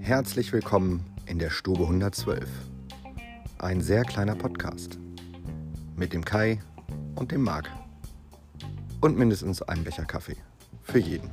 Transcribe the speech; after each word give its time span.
Herzlich 0.00 0.52
willkommen 0.52 1.04
in 1.26 1.40
der 1.40 1.50
Stube 1.50 1.82
112. 1.82 2.48
Ein 3.58 3.80
sehr 3.80 4.04
kleiner 4.04 4.36
Podcast. 4.36 5.00
Mit 5.96 6.12
dem 6.12 6.24
Kai 6.24 6.60
und 7.16 7.32
dem 7.32 7.42
Marc. 7.42 7.68
Und 9.00 9.18
mindestens 9.18 9.60
einem 9.62 9.82
Becher 9.82 10.04
Kaffee. 10.04 10.36
Für 10.82 11.00
jeden. 11.00 11.30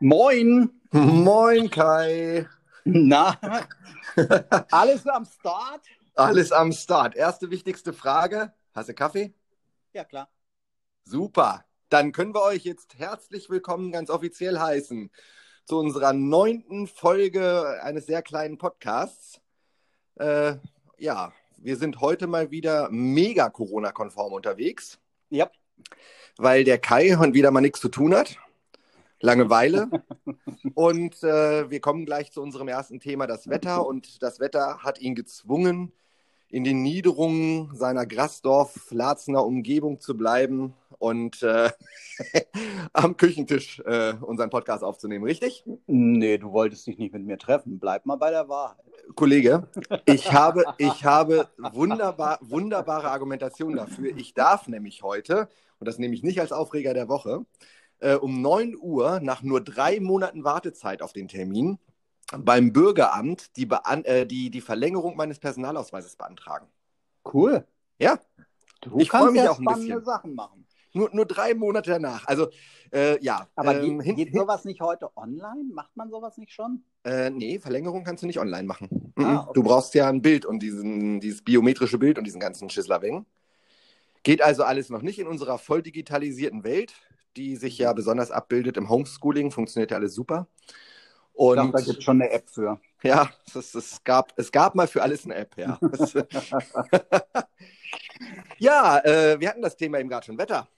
Moin! 0.00 0.68
Moin 0.90 1.70
Kai! 1.70 2.46
Na, 2.84 3.38
alles 4.70 5.06
am 5.06 5.24
Start? 5.24 5.80
Alles 6.16 6.52
am 6.52 6.70
Start. 6.70 7.16
Erste 7.16 7.50
wichtigste 7.50 7.92
Frage. 7.92 8.52
Hast 8.72 8.88
du 8.88 8.94
Kaffee? 8.94 9.34
Ja, 9.92 10.04
klar. 10.04 10.30
Super. 11.02 11.64
Dann 11.88 12.12
können 12.12 12.32
wir 12.32 12.42
euch 12.42 12.62
jetzt 12.62 12.96
herzlich 12.96 13.50
willkommen 13.50 13.90
ganz 13.90 14.10
offiziell 14.10 14.60
heißen 14.60 15.10
zu 15.64 15.76
unserer 15.76 16.12
neunten 16.12 16.86
Folge 16.86 17.80
eines 17.82 18.06
sehr 18.06 18.22
kleinen 18.22 18.58
Podcasts. 18.58 19.40
Äh, 20.14 20.54
ja, 20.98 21.32
wir 21.56 21.76
sind 21.76 22.00
heute 22.00 22.28
mal 22.28 22.52
wieder 22.52 22.90
mega 22.92 23.50
Corona-konform 23.50 24.34
unterwegs. 24.34 25.00
Ja. 25.30 25.50
Weil 26.36 26.62
der 26.62 26.78
Kai 26.78 27.16
heute 27.18 27.34
wieder 27.34 27.50
mal 27.50 27.60
nichts 27.60 27.80
zu 27.80 27.88
tun 27.88 28.14
hat. 28.14 28.36
Langeweile. 29.18 29.90
und 30.74 31.24
äh, 31.24 31.68
wir 31.68 31.80
kommen 31.80 32.06
gleich 32.06 32.30
zu 32.30 32.40
unserem 32.40 32.68
ersten 32.68 33.00
Thema, 33.00 33.26
das 33.26 33.48
Wetter. 33.48 33.84
Und 33.84 34.22
das 34.22 34.38
Wetter 34.38 34.78
hat 34.84 35.00
ihn 35.00 35.16
gezwungen, 35.16 35.92
in 36.48 36.64
den 36.64 36.82
Niederungen 36.82 37.74
seiner 37.74 38.06
Grasdorf-Latzener 38.06 39.44
Umgebung 39.44 40.00
zu 40.00 40.16
bleiben 40.16 40.74
und 40.98 41.42
äh, 41.42 41.70
am 42.92 43.16
Küchentisch 43.16 43.80
äh, 43.80 44.14
unseren 44.20 44.50
Podcast 44.50 44.84
aufzunehmen, 44.84 45.24
richtig? 45.24 45.64
Nee, 45.86 46.38
du 46.38 46.52
wolltest 46.52 46.86
dich 46.86 46.98
nicht 46.98 47.12
mit 47.12 47.24
mir 47.24 47.38
treffen. 47.38 47.78
Bleib 47.78 48.06
mal 48.06 48.16
bei 48.16 48.30
der 48.30 48.48
Wahrheit. 48.48 48.84
Kollege, 49.14 49.68
ich 50.06 50.32
habe, 50.32 50.64
ich 50.78 51.04
habe 51.04 51.48
wunderbar, 51.58 52.38
wunderbare 52.40 53.10
Argumentation 53.10 53.76
dafür. 53.76 54.16
Ich 54.16 54.34
darf 54.34 54.68
nämlich 54.68 55.02
heute, 55.02 55.48
und 55.78 55.88
das 55.88 55.98
nehme 55.98 56.14
ich 56.14 56.22
nicht 56.22 56.40
als 56.40 56.52
Aufreger 56.52 56.94
der 56.94 57.08
Woche, 57.08 57.44
äh, 57.98 58.14
um 58.14 58.40
9 58.40 58.76
Uhr 58.80 59.20
nach 59.20 59.42
nur 59.42 59.60
drei 59.60 60.00
Monaten 60.00 60.44
Wartezeit 60.44 61.02
auf 61.02 61.12
den 61.12 61.28
Termin 61.28 61.78
beim 62.38 62.72
Bürgeramt 62.72 63.56
die, 63.56 63.66
Bean 63.66 64.04
äh, 64.04 64.26
die, 64.26 64.50
die 64.50 64.60
Verlängerung 64.60 65.16
meines 65.16 65.38
Personalausweises 65.38 66.16
beantragen. 66.16 66.66
Cool. 67.32 67.66
Ja. 67.98 68.18
Du 68.80 68.98
Ich 68.98 69.10
freu 69.10 69.18
kannst 69.18 69.32
mich 69.34 69.42
ja 69.44 69.50
auch 69.50 69.58
ein 69.58 69.64
bisschen. 69.64 70.04
Sachen 70.04 70.34
machen. 70.34 70.66
Nur, 70.92 71.10
nur 71.12 71.26
drei 71.26 71.54
Monate 71.54 71.90
danach. 71.90 72.26
Also, 72.28 72.50
äh, 72.92 73.22
ja. 73.22 73.48
Aber 73.56 73.82
ähm, 73.82 73.98
geht, 73.98 74.16
geht 74.16 74.34
sowas 74.34 74.64
nicht 74.64 74.80
heute 74.80 75.10
online? 75.16 75.64
Macht 75.72 75.96
man 75.96 76.08
sowas 76.08 76.38
nicht 76.38 76.52
schon? 76.52 76.84
Äh, 77.02 77.30
nee, 77.30 77.58
Verlängerung 77.58 78.04
kannst 78.04 78.22
du 78.22 78.26
nicht 78.28 78.38
online 78.38 78.62
machen. 78.62 79.12
Ah, 79.16 79.22
Mhm. 79.22 79.36
okay. 79.38 79.50
Du 79.54 79.62
brauchst 79.64 79.94
ja 79.94 80.08
ein 80.08 80.22
Bild 80.22 80.46
und 80.46 80.60
diesen, 80.60 81.18
dieses 81.20 81.42
biometrische 81.42 81.98
Bild 81.98 82.16
und 82.18 82.24
diesen 82.24 82.40
ganzen 82.40 82.70
Schisslaweng. 82.70 83.26
Geht 84.22 84.40
also 84.40 84.62
alles 84.62 84.88
noch 84.88 85.02
nicht 85.02 85.18
in 85.18 85.26
unserer 85.26 85.58
voll 85.58 85.82
digitalisierten 85.82 86.62
Welt, 86.62 86.94
die 87.36 87.56
sich 87.56 87.76
ja 87.78 87.92
besonders 87.92 88.30
abbildet 88.30 88.76
im 88.76 88.88
Homeschooling, 88.88 89.50
funktioniert 89.50 89.90
ja 89.90 89.96
alles 89.96 90.14
super. 90.14 90.46
Ich 91.36 91.40
Und 91.40 91.54
glaube, 91.54 91.72
da 91.72 91.80
gibt 91.80 91.98
es 91.98 92.04
schon 92.04 92.22
eine 92.22 92.30
App 92.30 92.48
für. 92.48 92.80
ja, 93.02 93.28
es, 93.54 93.74
es, 93.74 94.04
gab, 94.04 94.32
es 94.36 94.52
gab 94.52 94.74
mal 94.76 94.86
für 94.86 95.02
alles 95.02 95.24
eine 95.24 95.34
App, 95.34 95.56
ja. 95.58 95.78
Das- 95.92 96.14
ja, 98.58 98.98
äh, 99.04 99.38
wir 99.40 99.48
hatten 99.48 99.62
das 99.62 99.76
Thema 99.76 99.98
eben 99.98 100.08
gerade 100.08 100.26
schon, 100.26 100.38
Wetter. 100.38 100.68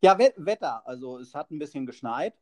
Ja, 0.00 0.18
We 0.18 0.32
Wetter. 0.36 0.86
Also 0.86 1.18
es 1.18 1.34
hat 1.34 1.50
ein 1.50 1.58
bisschen 1.58 1.86
geschneit. 1.86 2.34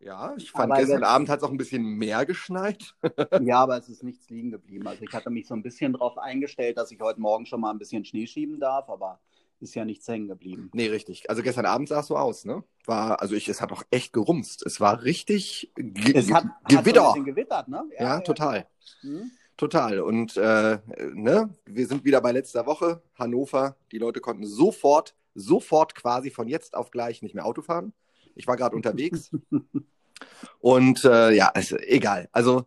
Ja, 0.00 0.34
ich 0.36 0.50
fand 0.52 0.70
Aber 0.70 0.80
gestern 0.80 1.00
jetzt- 1.00 1.08
Abend 1.08 1.28
hat 1.28 1.38
es 1.38 1.44
auch 1.44 1.50
ein 1.50 1.56
bisschen 1.56 1.82
mehr 1.82 2.24
geschneit. 2.26 2.94
ja, 3.40 3.60
aber 3.60 3.78
es 3.78 3.88
ist 3.88 4.02
nichts 4.04 4.28
liegen 4.28 4.50
geblieben. 4.50 4.86
Also 4.86 5.02
ich 5.02 5.12
hatte 5.12 5.30
mich 5.30 5.46
so 5.48 5.54
ein 5.54 5.62
bisschen 5.62 5.94
darauf 5.94 6.18
eingestellt, 6.18 6.76
dass 6.76 6.90
ich 6.92 7.00
heute 7.00 7.20
Morgen 7.20 7.46
schon 7.46 7.60
mal 7.60 7.70
ein 7.70 7.78
bisschen 7.78 8.04
Schnee 8.04 8.26
schieben 8.26 8.60
darf, 8.60 8.88
aber 8.90 9.18
ist 9.60 9.74
ja 9.74 9.84
nichts 9.84 10.06
hängen 10.08 10.28
geblieben. 10.28 10.70
Nee, 10.72 10.88
richtig. 10.88 11.28
Also 11.28 11.42
gestern 11.42 11.66
Abend 11.66 11.88
sah 11.88 12.00
es 12.00 12.06
so 12.06 12.16
aus, 12.16 12.44
ne? 12.44 12.62
War, 12.86 13.20
also 13.20 13.34
ich, 13.34 13.48
es 13.48 13.60
hat 13.60 13.72
auch 13.72 13.82
echt 13.90 14.12
gerumst. 14.12 14.64
Es 14.64 14.80
war 14.80 15.02
richtig 15.02 15.72
ge 15.76 16.16
Es 16.16 16.32
hat, 16.32 16.44
hat 16.44 16.68
Gewitter. 16.68 17.00
so 17.00 17.06
ein 17.08 17.12
bisschen 17.12 17.24
gewittert, 17.24 17.68
ne? 17.68 17.84
ja, 17.98 18.20
total. 18.20 18.66
Hm? 19.00 19.30
Total. 19.56 20.00
Und 20.00 20.36
äh, 20.36 20.78
ne, 21.14 21.50
wir 21.66 21.86
sind 21.86 22.04
wieder 22.04 22.20
bei 22.20 22.32
letzter 22.32 22.64
Woche. 22.66 23.02
Hannover, 23.18 23.76
die 23.90 23.98
Leute 23.98 24.20
konnten 24.20 24.46
sofort, 24.46 25.16
sofort 25.34 25.94
quasi 25.96 26.30
von 26.30 26.46
jetzt 26.46 26.74
auf 26.74 26.90
gleich 26.90 27.22
nicht 27.22 27.34
mehr 27.34 27.44
Auto 27.44 27.62
fahren. 27.62 27.92
Ich 28.36 28.46
war 28.46 28.56
gerade 28.56 28.76
unterwegs. 28.76 29.30
Und 30.60 31.04
äh, 31.04 31.32
ja, 31.32 31.48
ist 31.48 31.72
egal. 31.72 32.28
Also 32.32 32.64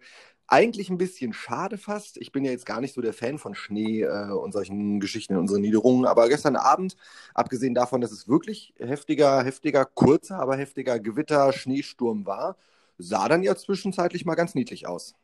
eigentlich 0.52 0.90
ein 0.90 0.98
bisschen 0.98 1.34
schade 1.34 1.78
fast. 1.78 2.18
Ich 2.18 2.32
bin 2.32 2.44
ja 2.46 2.52
jetzt 2.52 2.66
gar 2.66 2.82
nicht 2.82 2.94
so 2.94 3.02
der 3.02 3.14
Fan 3.14 3.38
von 3.40 3.56
Schnee 3.56 4.02
äh, 4.04 4.32
und 4.32 4.52
solchen 4.52 5.00
Geschichten 5.00 5.34
in 5.34 5.40
unseren 5.40 5.62
Niederungen. 5.62 6.06
Aber 6.06 6.28
gestern 6.30 6.58
Abend, 6.58 6.98
abgesehen 7.34 7.74
davon, 7.74 8.02
dass 8.02 8.12
es 8.12 8.28
wirklich 8.28 8.74
heftiger, 8.78 9.44
heftiger, 9.44 9.86
kurzer, 9.86 10.40
aber 10.40 10.58
heftiger 10.58 11.00
Gewitter, 11.00 11.54
Schneesturm 11.54 12.26
war, 12.26 12.58
sah 12.98 13.30
dann 13.30 13.44
ja 13.44 13.56
zwischenzeitlich 13.56 14.26
mal 14.26 14.36
ganz 14.36 14.54
niedlich 14.54 14.88
aus. 14.88 15.16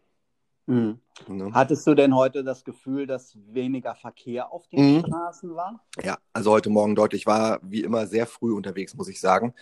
Mhm. 0.67 0.99
Ne? 1.27 1.51
Hattest 1.53 1.87
du 1.87 1.93
denn 1.95 2.15
heute 2.15 2.43
das 2.43 2.63
Gefühl, 2.63 3.07
dass 3.07 3.37
weniger 3.53 3.95
Verkehr 3.95 4.51
auf 4.51 4.67
den 4.69 4.79
Mhm. 4.79 4.99
Straßen 4.99 5.55
war? 5.55 5.85
Ja, 6.03 6.17
also 6.33 6.51
heute 6.51 6.69
Morgen 6.69 6.95
deutlich 6.95 7.25
war 7.25 7.59
wie 7.63 7.81
immer 7.83 8.07
sehr 8.07 8.27
früh 8.27 8.53
unterwegs, 8.53 8.95
muss 8.95 9.07
ich 9.07 9.19
sagen. 9.19 9.53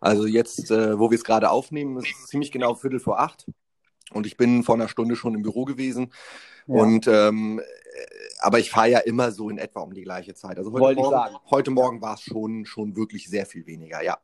Also 0.00 0.26
jetzt, 0.26 0.70
äh, 0.70 0.98
wo 0.98 1.10
wir 1.10 1.16
es 1.16 1.24
gerade 1.24 1.50
aufnehmen, 1.50 1.96
ist 1.98 2.08
es 2.08 2.26
ziemlich 2.26 2.50
genau 2.50 2.74
Viertel 2.74 2.98
vor 3.00 3.20
acht. 3.20 3.46
Und 4.12 4.26
ich 4.26 4.36
bin 4.36 4.62
vor 4.62 4.74
einer 4.74 4.88
Stunde 4.88 5.16
schon 5.16 5.34
im 5.34 5.42
Büro 5.42 5.64
gewesen. 5.64 6.12
Ja. 6.66 6.82
Und 6.82 7.06
ähm, 7.06 7.60
äh, 7.60 7.62
aber 8.40 8.58
ich 8.58 8.70
fahre 8.70 8.90
ja 8.90 8.98
immer 8.98 9.30
so 9.30 9.48
in 9.50 9.58
etwa 9.58 9.80
um 9.80 9.94
die 9.94 10.02
gleiche 10.02 10.34
Zeit. 10.34 10.58
Also 10.58 10.72
heute 10.72 10.82
Wollte 10.82 11.00
Morgen, 11.00 11.36
heute 11.50 11.70
Morgen 11.70 12.02
war 12.02 12.14
es 12.14 12.22
schon, 12.22 12.66
schon 12.66 12.96
wirklich 12.96 13.28
sehr 13.28 13.46
viel 13.46 13.66
weniger, 13.66 14.02
ja. 14.02 14.18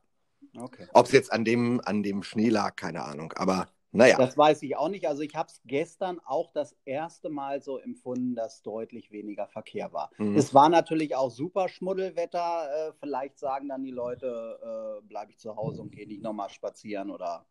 Okay. 0.57 0.87
Ob 0.93 1.07
es 1.07 1.13
jetzt 1.13 1.33
an 1.33 1.45
dem, 1.45 1.81
an 1.85 2.03
dem 2.03 2.23
Schnee 2.23 2.49
lag, 2.49 2.75
keine 2.77 3.05
Ahnung. 3.05 3.33
Aber 3.37 3.69
naja. 3.91 4.17
Das 4.19 4.37
weiß 4.37 4.63
ich 4.63 4.77
auch 4.77 4.89
nicht. 4.89 5.09
Also 5.09 5.23
ich 5.23 5.35
habe 5.35 5.49
es 5.49 5.61
gestern 5.65 6.21
auch 6.25 6.53
das 6.53 6.77
erste 6.85 7.31
Mal 7.31 7.63
so 7.63 7.79
empfunden, 7.79 8.35
dass 8.35 8.63
deutlich 8.63 9.11
weniger 9.11 9.47
Verkehr 9.47 9.93
war. 9.93 10.11
Mhm. 10.19 10.37
Es 10.37 10.53
war 10.53 10.69
natürlich 10.69 11.15
auch 11.17 11.31
super 11.31 11.69
Schmuddelwetter. 11.69 12.89
Äh, 12.89 12.93
vielleicht 13.01 13.39
sagen 13.39 13.69
dann 13.69 13.85
die 13.85 13.91
Leute, 13.91 15.01
äh, 15.03 15.07
bleibe 15.07 15.33
ich 15.33 15.39
zu 15.39 15.57
Hause 15.57 15.83
und 15.83 15.93
gehe 15.93 16.07
nicht 16.07 16.23
nochmal 16.23 16.51
spazieren 16.51 17.11
oder 17.11 17.47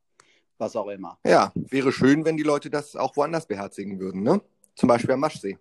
was 0.58 0.76
auch 0.76 0.88
immer. 0.88 1.18
Ja, 1.26 1.52
wäre 1.56 1.92
schön, 1.92 2.26
wenn 2.26 2.38
die 2.38 2.44
Leute 2.44 2.70
das 2.70 2.96
auch 2.96 3.16
woanders 3.16 3.48
beherzigen 3.48 4.00
würden, 4.00 4.24
ne? 4.24 4.42
Zum 4.76 4.88
Beispiel 4.88 5.12
am 5.12 5.20
Maschsee. 5.20 5.58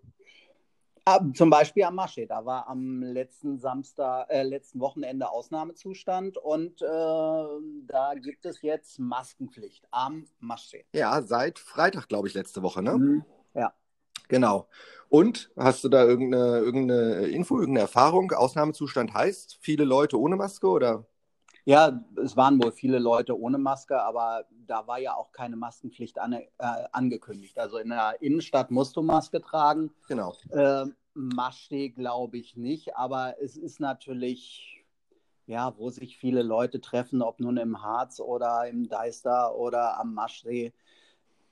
Ah, 1.09 1.21
zum 1.35 1.51
Beispiel 1.51 1.85
am 1.85 1.95
Maschee. 1.95 2.27
Da 2.27 2.45
war 2.45 2.67
am 2.69 3.01
letzten 3.01 3.59
Samstag, 3.59 4.29
äh, 4.29 4.43
letzten 4.43 4.81
Wochenende 4.81 5.31
Ausnahmezustand 5.31 6.37
und 6.37 6.83
äh, 6.83 6.85
da 6.85 8.15
gibt 8.21 8.45
es 8.45 8.61
jetzt 8.63 8.99
Maskenpflicht 8.99 9.87
am 9.93 10.27
Maschee. 10.41 10.85
Ja, 10.93 11.23
seit 11.23 11.61
Freitag, 11.61 12.09
glaube 12.09 12.27
ich, 12.27 12.35
letzte 12.35 12.61
Woche, 12.65 12.83
ne? 12.83 12.99
Mhm. 12.99 13.25
Ja. 13.55 13.73
Genau. 14.27 14.67
Und 15.09 15.53
hast 15.57 15.85
du 15.85 15.89
da 15.89 16.05
irgendeine, 16.05 16.59
irgendeine 16.59 17.27
Info, 17.29 17.61
irgendeine 17.61 17.83
Erfahrung? 17.83 18.33
Ausnahmezustand 18.33 19.15
heißt 19.15 19.59
viele 19.61 19.85
Leute 19.85 20.19
ohne 20.19 20.35
Maske 20.35 20.67
oder? 20.67 21.07
Ja, 21.69 22.01
es 22.23 22.37
waren 22.37 22.63
wohl 22.63 22.71
viele 22.71 23.01
Leute 23.01 23.37
ohne 23.37 23.59
Maske, 23.59 24.01
aber 24.01 24.45
da 24.69 24.87
war 24.87 25.01
ja 25.01 25.17
auch 25.17 25.33
keine 25.33 25.57
Maskenpflicht 25.57 26.17
an, 26.21 26.33
äh, 26.33 26.47
angekündigt. 26.93 27.59
Also 27.59 27.79
in 27.79 27.89
der 27.89 28.23
Innenstadt 28.23 28.71
musst 28.71 28.97
du 28.97 29.03
Maske 29.03 29.41
tragen. 29.41 29.91
Genau. 30.07 30.33
Äh, 30.51 30.85
Maschsee 31.15 31.89
glaube 31.89 32.39
ich 32.39 32.57
nicht, 32.57 32.97
aber 32.97 33.35
es 33.43 33.57
ist 33.57 33.81
natürlich, 33.81 34.87
ja, 35.47 35.77
wo 35.77 35.91
sich 35.91 36.17
viele 36.19 36.45
Leute 36.45 36.81
treffen, 36.81 37.21
ob 37.21 37.41
nun 37.41 37.57
im 37.57 37.83
Harz 37.83 38.21
oder 38.21 38.69
im 38.69 38.89
Deister 38.89 39.57
oder 39.57 39.99
am 39.99 40.15
Maschsee. 40.15 40.73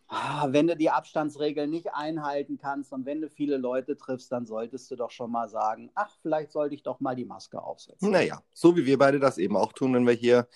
Ah, 0.09 0.49
Wenn 0.51 0.67
du 0.67 0.77
die 0.77 0.91
Abstandsregeln 0.91 1.71
nicht 1.71 1.93
einhalten 1.95 2.59
kannst 2.59 2.93
und 2.93 3.06
wenn 3.06 3.21
du 3.21 3.29
viele 3.31 3.56
Leute 3.56 3.97
triffst, 3.97 4.31
dann 4.33 4.47
solltest 4.47 4.91
du 4.91 4.97
doch 4.97 5.11
schon 5.11 5.31
mal 5.31 5.49
sagen, 5.49 5.91
ach, 5.95 6.17
vielleicht 6.23 6.53
sollte 6.53 6.75
ich 6.75 6.83
doch 6.83 7.01
mal 7.01 7.17
die 7.17 7.25
Maske 7.25 7.62
aufsetzen. 7.62 8.11
Naja, 8.11 8.43
so 8.53 8.77
wie 8.77 8.85
wir 8.85 8.99
beide 8.99 9.19
das 9.19 9.39
eben 9.39 9.56
auch 9.56 9.73
tun, 9.73 9.95
wenn 9.95 10.06
wir 10.06 10.12
hier 10.12 10.47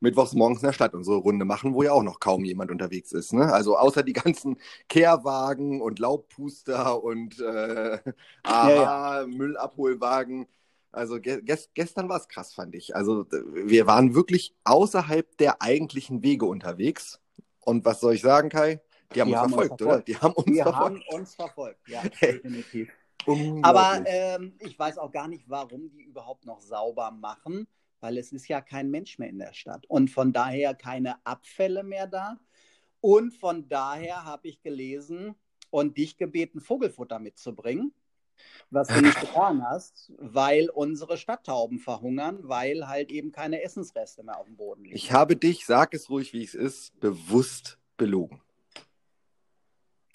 mittwochs 0.00 0.34
morgens 0.34 0.60
in 0.60 0.66
der 0.66 0.72
Stadt 0.74 0.94
unsere 0.94 1.16
Runde 1.16 1.44
machen, 1.44 1.74
wo 1.74 1.82
ja 1.82 1.92
auch 1.92 2.02
noch 2.02 2.20
kaum 2.20 2.44
jemand 2.44 2.70
unterwegs 2.70 3.12
ist. 3.12 3.32
Ne? 3.32 3.52
Also 3.52 3.76
außer 3.78 4.02
die 4.02 4.12
ganzen 4.12 4.58
Kehrwagen 4.88 5.80
und 5.80 5.98
Laubpuster 5.98 7.02
und 7.02 7.40
äh, 7.40 7.98
Aha, 8.44 8.68
Ja, 9.22 9.26
Müllabholwagen. 9.26 10.46
Also 10.92 11.20
ge 11.20 11.42
ges 11.42 11.70
gestern 11.74 12.08
war 12.08 12.18
es 12.18 12.28
krass, 12.28 12.54
fand 12.54 12.74
ich. 12.74 12.94
Also 12.96 13.26
wir 13.52 13.86
waren 13.86 14.14
wirklich 14.14 14.54
außerhalb 14.64 15.36
der 15.38 15.62
eigentlichen 15.62 16.22
Wege 16.22 16.46
unterwegs. 16.46 17.20
Und 17.60 17.84
was 17.84 18.00
soll 18.00 18.14
ich 18.14 18.22
sagen, 18.22 18.48
Kai? 18.50 18.80
Die 19.14 19.20
haben 19.20 19.28
Die 19.28 19.34
uns 19.34 19.42
haben 19.42 19.52
uns 19.54 19.68
verfolgt, 19.68 19.82
oder? 19.82 20.02
verfolgt. 20.02 20.08
Die 20.08 20.16
haben 20.16 20.34
uns 20.34 20.46
Die 20.46 20.62
verfolgt. 20.62 20.78
haben 20.78 21.02
uns 21.08 21.34
verfolgt, 21.34 21.88
ja, 21.88 22.02
definitiv. 22.22 22.90
Aber 23.62 24.02
ähm, 24.06 24.54
ich 24.60 24.78
weiß 24.78 24.98
auch 24.98 25.10
gar 25.10 25.28
nicht, 25.28 25.48
warum 25.48 25.90
die 25.90 26.02
überhaupt 26.02 26.46
noch 26.46 26.60
sauber 26.60 27.10
machen, 27.10 27.66
weil 28.00 28.16
es 28.18 28.32
ist 28.32 28.48
ja 28.48 28.60
kein 28.60 28.90
Mensch 28.90 29.18
mehr 29.18 29.28
in 29.28 29.38
der 29.38 29.52
Stadt 29.52 29.84
und 29.86 30.10
von 30.10 30.32
daher 30.32 30.74
keine 30.74 31.24
Abfälle 31.26 31.82
mehr 31.82 32.06
da. 32.06 32.38
Und 33.00 33.32
von 33.32 33.68
daher 33.68 34.24
habe 34.24 34.48
ich 34.48 34.60
gelesen 34.62 35.34
und 35.70 35.98
dich 35.98 36.16
gebeten, 36.16 36.60
Vogelfutter 36.60 37.18
mitzubringen 37.18 37.92
was 38.70 38.88
du 38.88 39.00
nicht 39.00 39.20
getan 39.20 39.62
hast, 39.64 40.12
weil 40.18 40.70
unsere 40.70 41.16
Stadttauben 41.16 41.78
verhungern, 41.78 42.38
weil 42.42 42.86
halt 42.88 43.10
eben 43.10 43.32
keine 43.32 43.62
Essensreste 43.62 44.22
mehr 44.22 44.38
auf 44.38 44.46
dem 44.46 44.56
Boden 44.56 44.84
liegen. 44.84 44.96
Ich 44.96 45.12
habe 45.12 45.36
dich, 45.36 45.66
sag 45.66 45.94
es 45.94 46.10
ruhig, 46.10 46.32
wie 46.32 46.44
es 46.44 46.54
ist, 46.54 46.98
bewusst 47.00 47.78
belogen. 47.96 48.40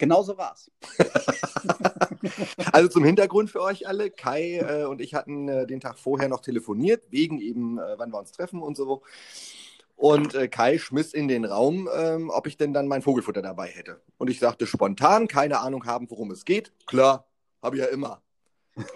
Genauso 0.04 0.38
war 0.38 0.54
es. 0.54 0.70
also 2.74 2.90
zum 2.90 3.06
Hintergrund 3.06 3.50
für 3.50 3.62
euch 3.62 3.88
alle, 3.88 4.12
Kai 4.12 4.58
äh, 4.58 4.84
und 4.84 5.00
ich 5.00 5.16
hatten 5.16 5.48
äh, 5.48 5.66
den 5.66 5.80
Tag 5.80 5.98
vorher 5.98 6.28
noch 6.28 6.42
telefoniert, 6.42 7.06
wegen 7.10 7.40
eben, 7.40 7.78
äh, 7.78 7.98
wann 7.98 8.12
wir 8.12 8.20
uns 8.20 8.34
treffen 8.34 8.62
und 8.62 8.76
so. 8.76 9.02
Und 9.96 10.36
äh, 10.36 10.50
Kai 10.50 10.78
schmiss 10.78 11.14
in 11.14 11.30
den 11.30 11.46
Raum, 11.46 11.88
ähm, 11.96 12.30
ob 12.32 12.48
ich 12.48 12.58
denn 12.58 12.74
dann 12.74 12.90
mein 12.90 13.02
Vogelfutter 13.02 13.42
dabei 13.42 13.68
hätte. 13.68 14.02
Und 14.18 14.30
ich 14.30 14.40
sagte 14.40 14.68
spontan, 14.68 15.30
keine 15.30 15.62
Ahnung 15.62 15.86
haben, 15.86 16.12
worum 16.12 16.32
es 16.32 16.44
geht. 16.44 16.74
Klar, 16.86 17.26
habe 17.62 17.78
ich 17.78 17.82
ja 17.82 17.88
immer. 17.88 18.22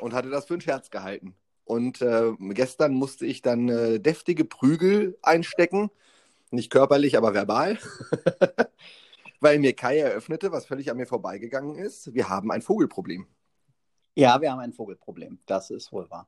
Und 0.02 0.14
hatte 0.14 0.30
das 0.30 0.44
für 0.44 0.56
einen 0.56 0.62
Scherz 0.62 0.90
gehalten. 0.90 1.38
Und 1.64 2.02
äh, 2.02 2.34
gestern 2.50 2.96
musste 2.96 3.26
ich 3.26 3.42
dann 3.42 3.70
äh, 3.70 4.02
deftige 4.02 4.44
Prügel 4.44 5.18
einstecken. 5.22 5.90
Nicht 6.52 6.70
körperlich, 6.70 7.16
aber 7.16 7.34
verbal. 7.34 7.80
Weil 9.40 9.60
mir 9.60 9.74
Kai 9.74 10.00
eröffnete, 10.00 10.52
was 10.52 10.66
völlig 10.66 10.90
an 10.90 10.98
mir 10.98 11.06
vorbeigegangen 11.06 11.76
ist, 11.76 12.14
wir 12.14 12.30
haben 12.30 12.52
ein 12.52 12.62
Vogelproblem. 12.62 13.28
Ja, 14.16 14.42
wir 14.42 14.52
haben 14.52 14.60
ein 14.60 14.74
Vogelproblem. 14.74 15.40
Das 15.46 15.70
ist 15.70 15.92
wohl 15.92 16.10
wahr. 16.10 16.28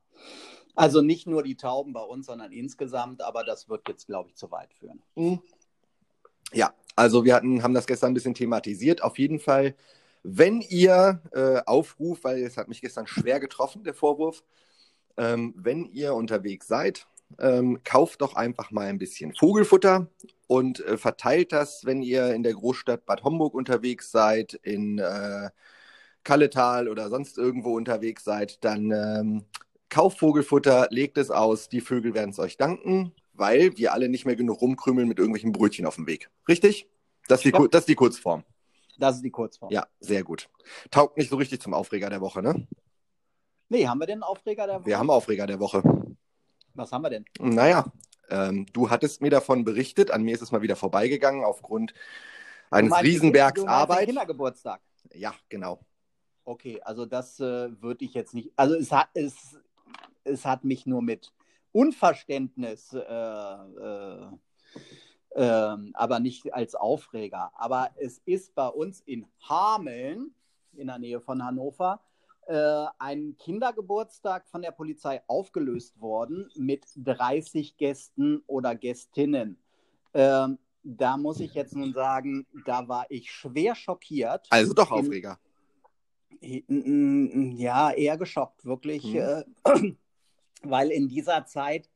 Also 0.76 1.02
nicht 1.02 1.26
nur 1.26 1.42
die 1.42 1.56
Tauben 1.56 1.92
bei 1.92 2.02
uns, 2.02 2.26
sondern 2.26 2.52
insgesamt, 2.52 3.22
aber 3.22 3.42
das 3.42 3.68
wird 3.68 3.88
jetzt, 3.88 4.06
glaube 4.06 4.28
ich, 4.28 4.36
zu 4.36 4.50
weit 4.52 4.72
führen. 4.74 5.02
Hm. 5.16 5.40
Ja, 6.52 6.72
also 6.94 7.24
wir 7.24 7.34
hatten, 7.34 7.62
haben 7.62 7.74
das 7.74 7.86
gestern 7.86 8.12
ein 8.12 8.14
bisschen 8.14 8.34
thematisiert. 8.34 9.02
Auf 9.02 9.18
jeden 9.18 9.40
Fall 9.40 9.74
wenn 10.22 10.60
ihr 10.60 11.22
äh, 11.32 11.62
aufruft, 11.66 12.24
weil 12.24 12.42
es 12.42 12.56
hat 12.56 12.68
mich 12.68 12.80
gestern 12.80 13.06
schwer 13.06 13.40
getroffen, 13.40 13.84
der 13.84 13.94
Vorwurf, 13.94 14.44
ähm, 15.16 15.54
wenn 15.56 15.86
ihr 15.86 16.14
unterwegs 16.14 16.66
seid, 16.66 17.06
ähm, 17.38 17.80
kauft 17.84 18.20
doch 18.20 18.34
einfach 18.34 18.70
mal 18.70 18.86
ein 18.86 18.98
bisschen 18.98 19.34
Vogelfutter 19.34 20.08
und 20.46 20.84
äh, 20.84 20.96
verteilt 20.96 21.52
das, 21.52 21.84
wenn 21.84 22.02
ihr 22.02 22.34
in 22.34 22.42
der 22.42 22.54
Großstadt 22.54 23.06
Bad 23.06 23.22
Homburg 23.22 23.54
unterwegs 23.54 24.10
seid, 24.10 24.54
in 24.54 24.98
äh, 24.98 25.50
Kalletal 26.24 26.88
oder 26.88 27.08
sonst 27.08 27.38
irgendwo 27.38 27.76
unterwegs 27.76 28.24
seid, 28.24 28.62
dann 28.64 28.90
ähm, 28.90 29.44
kauft 29.88 30.18
Vogelfutter, 30.18 30.88
legt 30.90 31.18
es 31.18 31.30
aus, 31.30 31.68
die 31.68 31.80
Vögel 31.80 32.14
werden 32.14 32.30
es 32.30 32.38
euch 32.38 32.56
danken, 32.56 33.12
weil 33.32 33.76
wir 33.76 33.92
alle 33.92 34.08
nicht 34.08 34.26
mehr 34.26 34.36
genug 34.36 34.60
rumkrümeln 34.60 35.08
mit 35.08 35.18
irgendwelchen 35.18 35.52
Brötchen 35.52 35.86
auf 35.86 35.96
dem 35.96 36.06
Weg. 36.06 36.30
Richtig? 36.48 36.88
Das 37.28 37.44
ist 37.44 37.54
die, 37.56 37.68
das 37.70 37.82
ist 37.82 37.88
die 37.88 37.94
Kurzform. 37.94 38.44
Das 38.98 39.16
ist 39.16 39.24
die 39.24 39.30
Kurzform. 39.30 39.72
Ja, 39.72 39.86
sehr 40.00 40.22
gut. 40.24 40.48
Taugt 40.90 41.16
nicht 41.16 41.30
so 41.30 41.36
richtig 41.36 41.60
zum 41.60 41.74
Aufreger 41.74 42.10
der 42.10 42.20
Woche, 42.20 42.42
ne? 42.42 42.66
Nee, 43.68 43.86
haben 43.86 43.98
wir 43.98 44.06
denn 44.06 44.22
Aufreger 44.22 44.66
der 44.66 44.80
Woche? 44.80 44.86
Wir 44.86 44.98
haben 44.98 45.10
Aufreger 45.10 45.46
der 45.46 45.60
Woche. 45.60 45.82
Was 46.74 46.92
haben 46.92 47.02
wir 47.02 47.10
denn? 47.10 47.24
Naja, 47.38 47.86
ähm, 48.28 48.66
du 48.72 48.90
hattest 48.90 49.20
mir 49.20 49.30
davon 49.30 49.64
berichtet, 49.64 50.10
an 50.10 50.22
mir 50.22 50.34
ist 50.34 50.42
es 50.42 50.52
mal 50.52 50.62
wieder 50.62 50.76
vorbeigegangen 50.76 51.44
aufgrund 51.44 51.94
eines 52.70 52.90
meinst, 52.90 53.04
Riesenbergs 53.04 53.60
du 53.60 53.66
Arbeit. 53.66 54.06
Kindergeburtstag. 54.06 54.80
Ja, 55.12 55.34
genau. 55.48 55.80
Okay, 56.44 56.80
also 56.82 57.06
das 57.06 57.40
äh, 57.40 57.70
würde 57.82 58.04
ich 58.04 58.14
jetzt 58.14 58.34
nicht. 58.34 58.52
Also 58.56 58.74
es 58.76 58.92
hat, 58.92 59.08
es, 59.14 59.58
es 60.24 60.44
hat 60.44 60.64
mich 60.64 60.86
nur 60.86 61.02
mit 61.02 61.32
Unverständnis 61.72 62.92
äh, 62.92 62.98
äh, 62.98 64.26
ähm, 65.36 65.90
aber 65.94 66.20
nicht 66.20 66.52
als 66.52 66.74
Aufreger. 66.74 67.52
Aber 67.54 67.90
es 67.96 68.18
ist 68.24 68.54
bei 68.54 68.66
uns 68.66 69.00
in 69.00 69.26
Hameln, 69.48 70.34
in 70.72 70.88
der 70.88 70.98
Nähe 70.98 71.20
von 71.20 71.44
Hannover, 71.44 72.00
äh, 72.50 72.86
ein 72.98 73.36
Kindergeburtstag 73.38 74.48
von 74.48 74.60
der 74.60 74.72
Polizei 74.72 75.22
aufgelöst 75.28 76.00
worden 76.00 76.50
mit 76.56 76.84
30 76.96 77.76
Gästen 77.76 78.42
oder 78.48 78.74
Gästinnen. 78.74 79.56
Ähm, 80.14 80.58
da 80.82 81.16
muss 81.16 81.38
ich 81.38 81.54
jetzt 81.54 81.76
nun 81.76 81.92
sagen, 81.92 82.48
da 82.66 82.88
war 82.88 83.06
ich 83.08 83.30
schwer 83.30 83.76
schockiert. 83.76 84.48
Also 84.50 84.72
doch 84.72 84.90
Aufreger. 84.90 85.38
In, 86.40 87.52
ja, 87.52 87.92
eher 87.92 88.16
geschockt, 88.16 88.64
wirklich. 88.64 89.04
Hm. 89.04 89.44
Äh, 89.64 89.92
weil 90.64 90.90
in 90.90 91.06
dieser 91.06 91.46
Zeit 91.46 91.88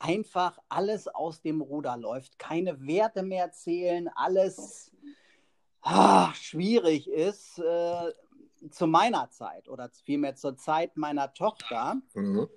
einfach 0.00 0.58
alles 0.68 1.06
aus 1.06 1.42
dem 1.42 1.60
Ruder 1.60 1.96
läuft, 1.96 2.40
keine 2.40 2.84
Werte 2.84 3.22
mehr 3.22 3.52
zählen, 3.52 4.10
alles 4.16 4.90
ah, 5.82 6.34
schwierig 6.34 7.08
ist. 7.08 7.60
Äh, 7.60 8.12
zu 8.70 8.86
meiner 8.86 9.30
Zeit 9.30 9.68
oder 9.68 9.90
vielmehr 10.04 10.34
zur 10.34 10.56
Zeit 10.56 10.96
meiner 10.96 11.32
Tochter 11.32 11.96
mhm. 12.14 12.48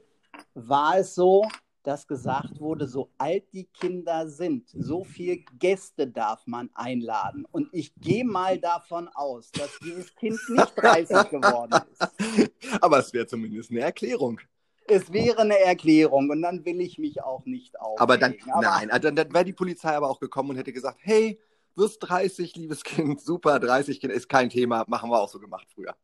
war 0.53 0.97
es 0.97 1.15
so, 1.15 1.47
dass 1.83 2.07
gesagt 2.07 2.59
wurde, 2.59 2.87
so 2.87 3.11
alt 3.17 3.53
die 3.53 3.65
Kinder 3.65 4.27
sind, 4.27 4.69
so 4.69 5.03
viele 5.03 5.37
Gäste 5.59 6.07
darf 6.07 6.47
man 6.47 6.69
einladen. 6.73 7.45
Und 7.51 7.69
ich 7.73 7.93
gehe 7.95 8.25
mal 8.25 8.57
davon 8.59 9.07
aus, 9.13 9.51
dass 9.51 9.77
dieses 9.83 10.13
Kind 10.15 10.39
nicht 10.49 10.73
30 10.81 11.29
geworden 11.29 11.79
ist. 11.91 12.51
Aber 12.81 12.99
es 12.99 13.13
wäre 13.13 13.27
zumindest 13.27 13.69
eine 13.69 13.81
Erklärung 13.81 14.39
es 14.87 15.11
wäre 15.11 15.41
eine 15.41 15.59
Erklärung 15.59 16.29
und 16.29 16.41
dann 16.41 16.65
will 16.65 16.79
ich 16.79 16.97
mich 16.97 17.23
auch 17.23 17.45
nicht 17.45 17.79
aufregen. 17.79 18.01
Aber 18.01 18.17
dann, 18.17 18.35
aber 18.51 18.61
nein, 18.61 18.91
also 18.91 19.07
dann, 19.07 19.15
dann 19.15 19.33
wäre 19.33 19.45
die 19.45 19.53
Polizei 19.53 19.95
aber 19.95 20.09
auch 20.09 20.19
gekommen 20.19 20.51
und 20.51 20.57
hätte 20.57 20.73
gesagt, 20.73 20.99
hey, 21.01 21.39
wirst 21.75 21.99
30, 22.01 22.55
liebes 22.55 22.83
Kind, 22.83 23.21
super, 23.21 23.59
30 23.59 23.99
Kind 23.99 24.13
ist 24.13 24.29
kein 24.29 24.49
Thema, 24.49 24.85
machen 24.87 25.09
wir 25.09 25.19
auch 25.19 25.29
so 25.29 25.39
gemacht 25.39 25.67
früher. 25.73 25.95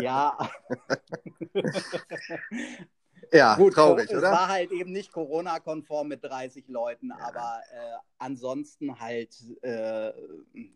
Ja. 0.00 0.36
ja, 3.32 3.56
Gut, 3.56 3.74
traurig, 3.74 4.10
es 4.10 4.16
oder? 4.16 4.32
Es 4.32 4.38
war 4.38 4.48
halt 4.48 4.70
eben 4.72 4.92
nicht 4.92 5.12
Corona-konform 5.12 6.08
mit 6.08 6.24
30 6.24 6.68
Leuten, 6.68 7.10
ja. 7.10 7.26
aber 7.26 7.60
äh, 7.72 7.96
ansonsten 8.18 8.98
halt, 9.00 9.34
äh, 9.62 10.12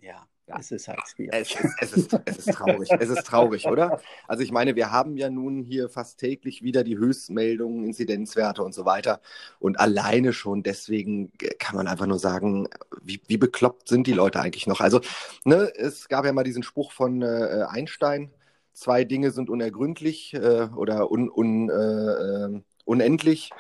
ja, 0.00 0.26
es 0.58 0.70
ist 0.70 0.88
halt 0.88 1.00
schwierig. 1.08 1.56
Es, 1.80 1.92
es, 1.92 1.92
ist, 1.92 2.20
es 2.24 2.38
ist 2.38 2.52
traurig. 2.52 2.90
es 2.90 3.08
ist 3.08 3.26
traurig, 3.26 3.66
oder? 3.66 4.00
Also 4.26 4.42
ich 4.42 4.50
meine, 4.50 4.74
wir 4.76 4.90
haben 4.90 5.16
ja 5.16 5.30
nun 5.30 5.62
hier 5.62 5.88
fast 5.88 6.18
täglich 6.18 6.62
wieder 6.62 6.84
die 6.84 6.98
Höchstmeldungen, 6.98 7.84
Inzidenzwerte 7.84 8.62
und 8.62 8.74
so 8.74 8.84
weiter. 8.84 9.20
Und 9.60 9.78
alleine 9.78 10.32
schon 10.32 10.62
deswegen 10.62 11.32
kann 11.58 11.76
man 11.76 11.86
einfach 11.86 12.06
nur 12.06 12.18
sagen, 12.18 12.68
wie, 13.02 13.20
wie 13.26 13.38
bekloppt 13.38 13.88
sind 13.88 14.06
die 14.06 14.12
Leute 14.12 14.40
eigentlich 14.40 14.66
noch? 14.66 14.80
Also, 14.80 15.00
ne, 15.44 15.72
es 15.76 16.08
gab 16.08 16.24
ja 16.24 16.32
mal 16.32 16.44
diesen 16.44 16.62
Spruch 16.62 16.92
von 16.92 17.22
äh, 17.22 17.64
Einstein, 17.68 18.30
zwei 18.72 19.04
Dinge 19.04 19.30
sind 19.30 19.50
unergründlich 19.50 20.34
äh, 20.34 20.68
oder 20.74 21.10
un, 21.10 21.30
un, 21.30 21.70
äh, 21.70 21.74
äh 21.74 22.62
unendlich. 22.84 23.50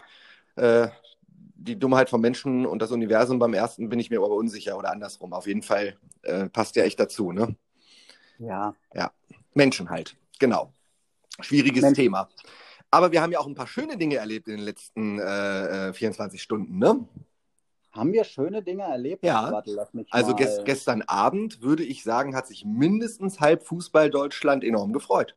Äh, 0.56 0.88
die 1.54 1.78
Dummheit 1.78 2.10
von 2.10 2.20
Menschen 2.20 2.66
und 2.66 2.82
das 2.82 2.90
Universum 2.90 3.38
beim 3.38 3.54
ersten 3.54 3.88
bin 3.88 4.00
ich 4.00 4.10
mir 4.10 4.18
aber 4.18 4.30
unsicher 4.30 4.76
oder 4.76 4.90
andersrum. 4.90 5.32
Auf 5.32 5.46
jeden 5.46 5.62
Fall 5.62 5.96
äh, 6.22 6.48
passt 6.48 6.76
ja 6.76 6.82
echt 6.82 6.98
dazu, 6.98 7.32
ne? 7.32 7.54
Ja. 8.38 8.74
Ja. 8.94 9.12
Menschen 9.54 9.90
halt, 9.90 10.16
genau. 10.38 10.72
Schwieriges 11.40 11.82
Menschen. 11.82 12.02
Thema. 12.02 12.28
Aber 12.90 13.12
wir 13.12 13.22
haben 13.22 13.32
ja 13.32 13.38
auch 13.38 13.46
ein 13.46 13.54
paar 13.54 13.66
schöne 13.66 13.96
Dinge 13.96 14.16
erlebt 14.16 14.48
in 14.48 14.56
den 14.56 14.64
letzten 14.64 15.18
äh, 15.18 15.92
24 15.92 16.38
äh, 16.38 16.42
Stunden, 16.42 16.78
ne? 16.78 17.06
Haben 17.92 18.12
wir 18.14 18.24
schöne 18.24 18.62
Dinge 18.62 18.84
erlebt? 18.84 19.24
Ja. 19.24 19.52
Warte, 19.52 19.86
also 20.10 20.34
gest 20.34 20.64
gestern 20.64 21.02
Abend 21.02 21.60
würde 21.60 21.84
ich 21.84 22.02
sagen, 22.02 22.34
hat 22.34 22.46
sich 22.46 22.64
mindestens 22.64 23.38
halb 23.38 23.62
Fußball 23.64 24.10
Deutschland 24.10 24.64
enorm 24.64 24.92
gefreut. 24.92 25.36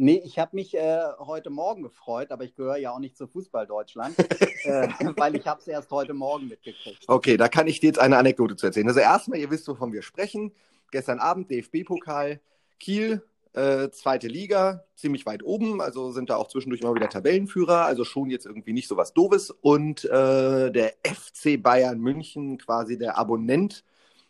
Nee, 0.00 0.22
ich 0.24 0.38
habe 0.38 0.54
mich 0.54 0.74
äh, 0.74 1.00
heute 1.18 1.50
Morgen 1.50 1.82
gefreut, 1.82 2.30
aber 2.30 2.44
ich 2.44 2.54
gehöre 2.54 2.76
ja 2.76 2.92
auch 2.92 3.00
nicht 3.00 3.16
zu 3.16 3.26
Fußball 3.26 3.66
Deutschland, 3.66 4.16
äh, 4.62 4.88
weil 5.16 5.34
ich 5.34 5.46
habe 5.46 5.60
es 5.60 5.66
erst 5.66 5.90
heute 5.90 6.14
Morgen 6.14 6.46
mitgekriegt. 6.46 7.04
Okay, 7.08 7.36
da 7.36 7.48
kann 7.48 7.66
ich 7.66 7.80
dir 7.80 7.88
jetzt 7.88 7.98
eine 7.98 8.16
Anekdote 8.16 8.54
zu 8.54 8.66
erzählen. 8.66 8.86
Also 8.86 9.00
erstmal, 9.00 9.40
ihr 9.40 9.50
wisst, 9.50 9.66
wovon 9.66 9.92
wir 9.92 10.02
sprechen. 10.02 10.52
Gestern 10.92 11.18
Abend 11.18 11.50
DFB-Pokal, 11.50 12.40
Kiel, 12.78 13.22
äh, 13.54 13.90
zweite 13.90 14.28
Liga, 14.28 14.84
ziemlich 14.94 15.26
weit 15.26 15.42
oben, 15.42 15.80
also 15.80 16.12
sind 16.12 16.30
da 16.30 16.36
auch 16.36 16.48
zwischendurch 16.48 16.80
immer 16.82 16.94
wieder 16.94 17.08
Tabellenführer, 17.08 17.84
also 17.84 18.04
schon 18.04 18.30
jetzt 18.30 18.46
irgendwie 18.46 18.72
nicht 18.72 18.88
so 18.88 18.96
was 18.96 19.14
Doofes. 19.14 19.50
Und 19.50 20.04
äh, 20.04 20.70
der 20.70 20.94
FC 21.04 21.62
Bayern 21.62 22.00
München, 22.00 22.58
quasi 22.58 22.98
der 22.98 23.18
Abonnent 23.18 23.84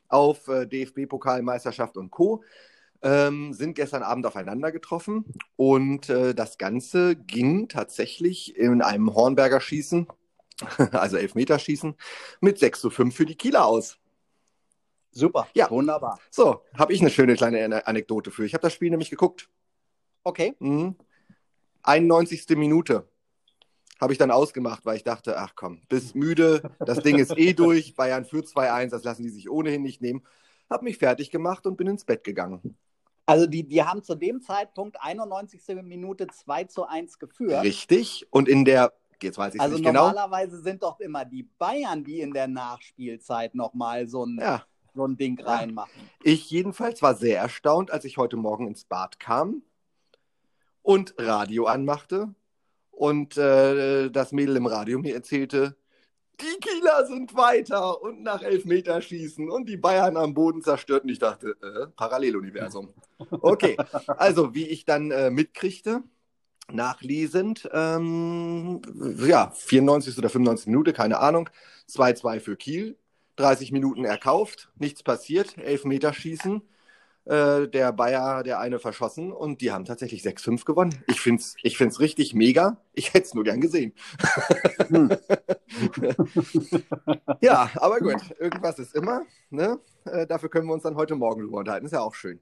auf 0.08 0.48
äh, 0.48 0.66
DFB-Pokalmeisterschaft 0.66 1.96
und 1.96 2.10
Co 2.10 2.42
ähm, 3.02 3.52
sind 3.52 3.74
gestern 3.74 4.02
Abend 4.02 4.26
aufeinander 4.26 4.72
getroffen 4.72 5.24
und 5.56 6.08
äh, 6.08 6.34
das 6.34 6.58
Ganze 6.58 7.16
ging 7.16 7.68
tatsächlich 7.68 8.56
in 8.56 8.82
einem 8.82 9.14
Hornberger 9.14 9.60
Schießen, 9.60 10.08
also 10.92 11.16
Elfmeterschießen, 11.16 11.94
mit 12.40 12.58
6 12.58 12.80
zu 12.80 12.90
5 12.90 13.14
für 13.14 13.26
die 13.26 13.36
Kieler 13.36 13.66
aus. 13.66 13.98
Super, 15.10 15.48
ja. 15.54 15.70
wunderbar. 15.70 16.18
So, 16.30 16.62
habe 16.76 16.92
ich 16.92 17.00
eine 17.00 17.10
schöne 17.10 17.34
kleine 17.34 17.86
Anekdote 17.86 18.30
für. 18.30 18.44
Ich 18.44 18.54
habe 18.54 18.62
das 18.62 18.72
Spiel 18.72 18.90
nämlich 18.90 19.10
geguckt. 19.10 19.48
Okay. 20.22 20.54
Mhm. 20.58 20.96
91. 21.82 22.46
Minute 22.56 23.08
habe 24.00 24.12
ich 24.12 24.18
dann 24.18 24.30
ausgemacht, 24.30 24.84
weil 24.86 24.96
ich 24.96 25.04
dachte, 25.04 25.38
ach 25.38 25.54
komm, 25.56 25.80
bist 25.88 26.14
müde, 26.14 26.62
das 26.78 27.00
Ding 27.00 27.18
ist 27.18 27.36
eh 27.36 27.52
durch, 27.52 27.94
Bayern 27.94 28.24
führt 28.24 28.46
2-1, 28.46 28.90
das 28.90 29.04
lassen 29.04 29.22
die 29.22 29.30
sich 29.30 29.50
ohnehin 29.50 29.82
nicht 29.82 30.00
nehmen. 30.00 30.22
Habe 30.70 30.84
mich 30.84 30.98
fertig 30.98 31.30
gemacht 31.30 31.66
und 31.66 31.76
bin 31.76 31.86
ins 31.86 32.04
Bett 32.04 32.22
gegangen. 32.24 32.76
Also 33.26 33.46
die, 33.46 33.66
die 33.66 33.82
haben 33.82 34.02
zu 34.02 34.14
dem 34.14 34.40
Zeitpunkt 34.40 35.00
91. 35.00 35.82
Minute 35.82 36.26
2 36.28 36.64
zu 36.64 36.86
1 36.86 37.18
geführt. 37.18 37.62
Richtig. 37.62 38.26
Und 38.30 38.48
in 38.48 38.64
der, 38.64 38.92
jetzt 39.22 39.36
weiß 39.36 39.54
ich 39.54 39.60
also 39.60 39.76
nicht 39.76 39.84
genau. 39.84 40.08
normalerweise 40.08 40.60
sind 40.62 40.82
doch 40.82 41.00
immer 41.00 41.24
die 41.24 41.42
Bayern, 41.42 42.04
die 42.04 42.20
in 42.20 42.32
der 42.32 42.48
Nachspielzeit 42.48 43.54
nochmal 43.54 44.06
so 44.08 44.24
ein, 44.24 44.38
Ja, 44.40 44.64
so 44.98 45.06
ein 45.06 45.16
Ding 45.16 45.40
reinmachen. 45.40 46.10
ich 46.22 46.50
jedenfalls 46.50 47.02
war 47.02 47.14
sehr 47.14 47.38
erstaunt, 47.38 47.92
als 47.92 48.04
ich 48.04 48.18
heute 48.18 48.36
Morgen 48.36 48.66
ins 48.66 48.84
Bad 48.84 49.20
kam 49.20 49.62
und 50.82 51.14
Radio 51.18 51.66
anmachte 51.66 52.34
und 52.90 53.36
äh, 53.36 54.10
das 54.10 54.32
Mädel 54.32 54.56
im 54.56 54.66
Radio 54.66 54.98
mir 54.98 55.14
erzählte, 55.14 55.76
die 56.40 56.60
Kieler 56.60 57.06
sind 57.06 57.34
weiter 57.34 58.02
und 58.02 58.22
nach 58.22 58.42
Elfmeterschießen 58.42 59.50
und 59.50 59.68
die 59.68 59.76
Bayern 59.76 60.16
am 60.16 60.34
Boden 60.34 60.62
zerstört. 60.62 61.02
Und 61.04 61.10
ich 61.10 61.18
dachte, 61.18 61.56
äh, 61.62 61.86
Paralleluniversum. 61.96 62.92
Okay, 63.40 63.76
also 64.06 64.54
wie 64.54 64.66
ich 64.66 64.84
dann 64.84 65.10
äh, 65.10 65.30
mitkriegte, 65.30 66.02
nachlesend, 66.70 67.68
ähm, 67.72 68.80
ja, 69.26 69.50
94. 69.50 70.16
oder 70.18 70.28
95. 70.28 70.68
Minute, 70.68 70.92
keine 70.92 71.18
Ahnung, 71.18 71.50
2-2 71.88 72.40
für 72.40 72.56
Kiel, 72.56 72.96
30 73.38 73.72
Minuten 73.72 74.04
erkauft, 74.04 74.70
nichts 74.76 75.02
passiert, 75.02 75.56
Elfmeterschießen, 75.58 76.62
äh, 77.24 77.68
der 77.68 77.92
Bayer, 77.92 78.42
der 78.42 78.58
eine 78.58 78.78
verschossen 78.78 79.32
und 79.32 79.60
die 79.60 79.70
haben 79.70 79.84
tatsächlich 79.84 80.22
6-5 80.22 80.64
gewonnen. 80.64 81.04
Ich 81.08 81.20
finde 81.20 81.40
es 81.40 81.56
ich 81.62 81.76
find's 81.76 82.00
richtig 82.00 82.34
mega. 82.34 82.78
Ich 82.94 83.14
hätte 83.14 83.26
es 83.26 83.34
nur 83.34 83.44
gern 83.44 83.60
gesehen. 83.60 83.94
Hm. 84.88 85.10
Ja, 87.40 87.70
aber 87.76 88.00
gut, 88.00 88.34
irgendwas 88.38 88.78
ist 88.78 88.94
immer. 88.94 89.22
Ne? 89.50 89.78
Äh, 90.04 90.26
dafür 90.26 90.48
können 90.48 90.66
wir 90.66 90.74
uns 90.74 90.82
dann 90.82 90.96
heute 90.96 91.14
Morgen 91.14 91.42
drüber 91.42 91.58
unterhalten. 91.58 91.86
Ist 91.86 91.92
ja 91.92 92.00
auch 92.00 92.14
schön. 92.14 92.40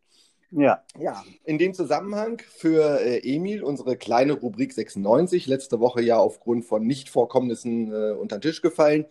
Ja. 0.51 0.83
Ja, 0.99 1.25
in 1.45 1.59
dem 1.59 1.75
Zusammenhang 1.75 2.41
für 2.57 3.01
äh, 3.01 3.19
Emil 3.19 3.63
unsere 3.63 3.97
kleine 3.97 4.35
Rubrik 4.35 4.73
96, 4.73 5.47
letzte 5.47 5.81
Woche 5.81 6.03
ja 6.03 6.17
aufgrund 6.17 6.65
von 6.65 6.87
Nichtvorkommnissen 6.87 7.93
äh, 7.93 8.13
unter 8.13 8.39
den 8.39 8.43
Tisch 8.43 8.63
gefallen. 8.63 9.07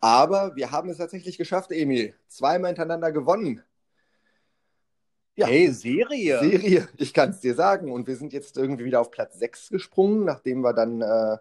Aber 0.00 0.54
wir 0.56 0.70
haben 0.70 0.90
es 0.90 0.98
tatsächlich 0.98 1.38
geschafft, 1.38 1.70
Emil. 1.72 2.14
Zweimal 2.28 2.68
hintereinander 2.68 3.12
gewonnen. 3.12 3.62
Ja. 5.36 5.48
Hey, 5.48 5.70
Serie. 5.72 6.38
Serie, 6.38 6.88
ich 6.96 7.12
kann 7.12 7.30
es 7.30 7.40
dir 7.40 7.54
sagen. 7.54 7.90
Und 7.90 8.06
wir 8.06 8.16
sind 8.16 8.32
jetzt 8.32 8.56
irgendwie 8.56 8.84
wieder 8.84 9.00
auf 9.00 9.10
Platz 9.10 9.38
6 9.38 9.70
gesprungen, 9.70 10.24
nachdem 10.24 10.60
wir 10.60 10.72
dann, 10.72 11.00
äh, 11.02 11.36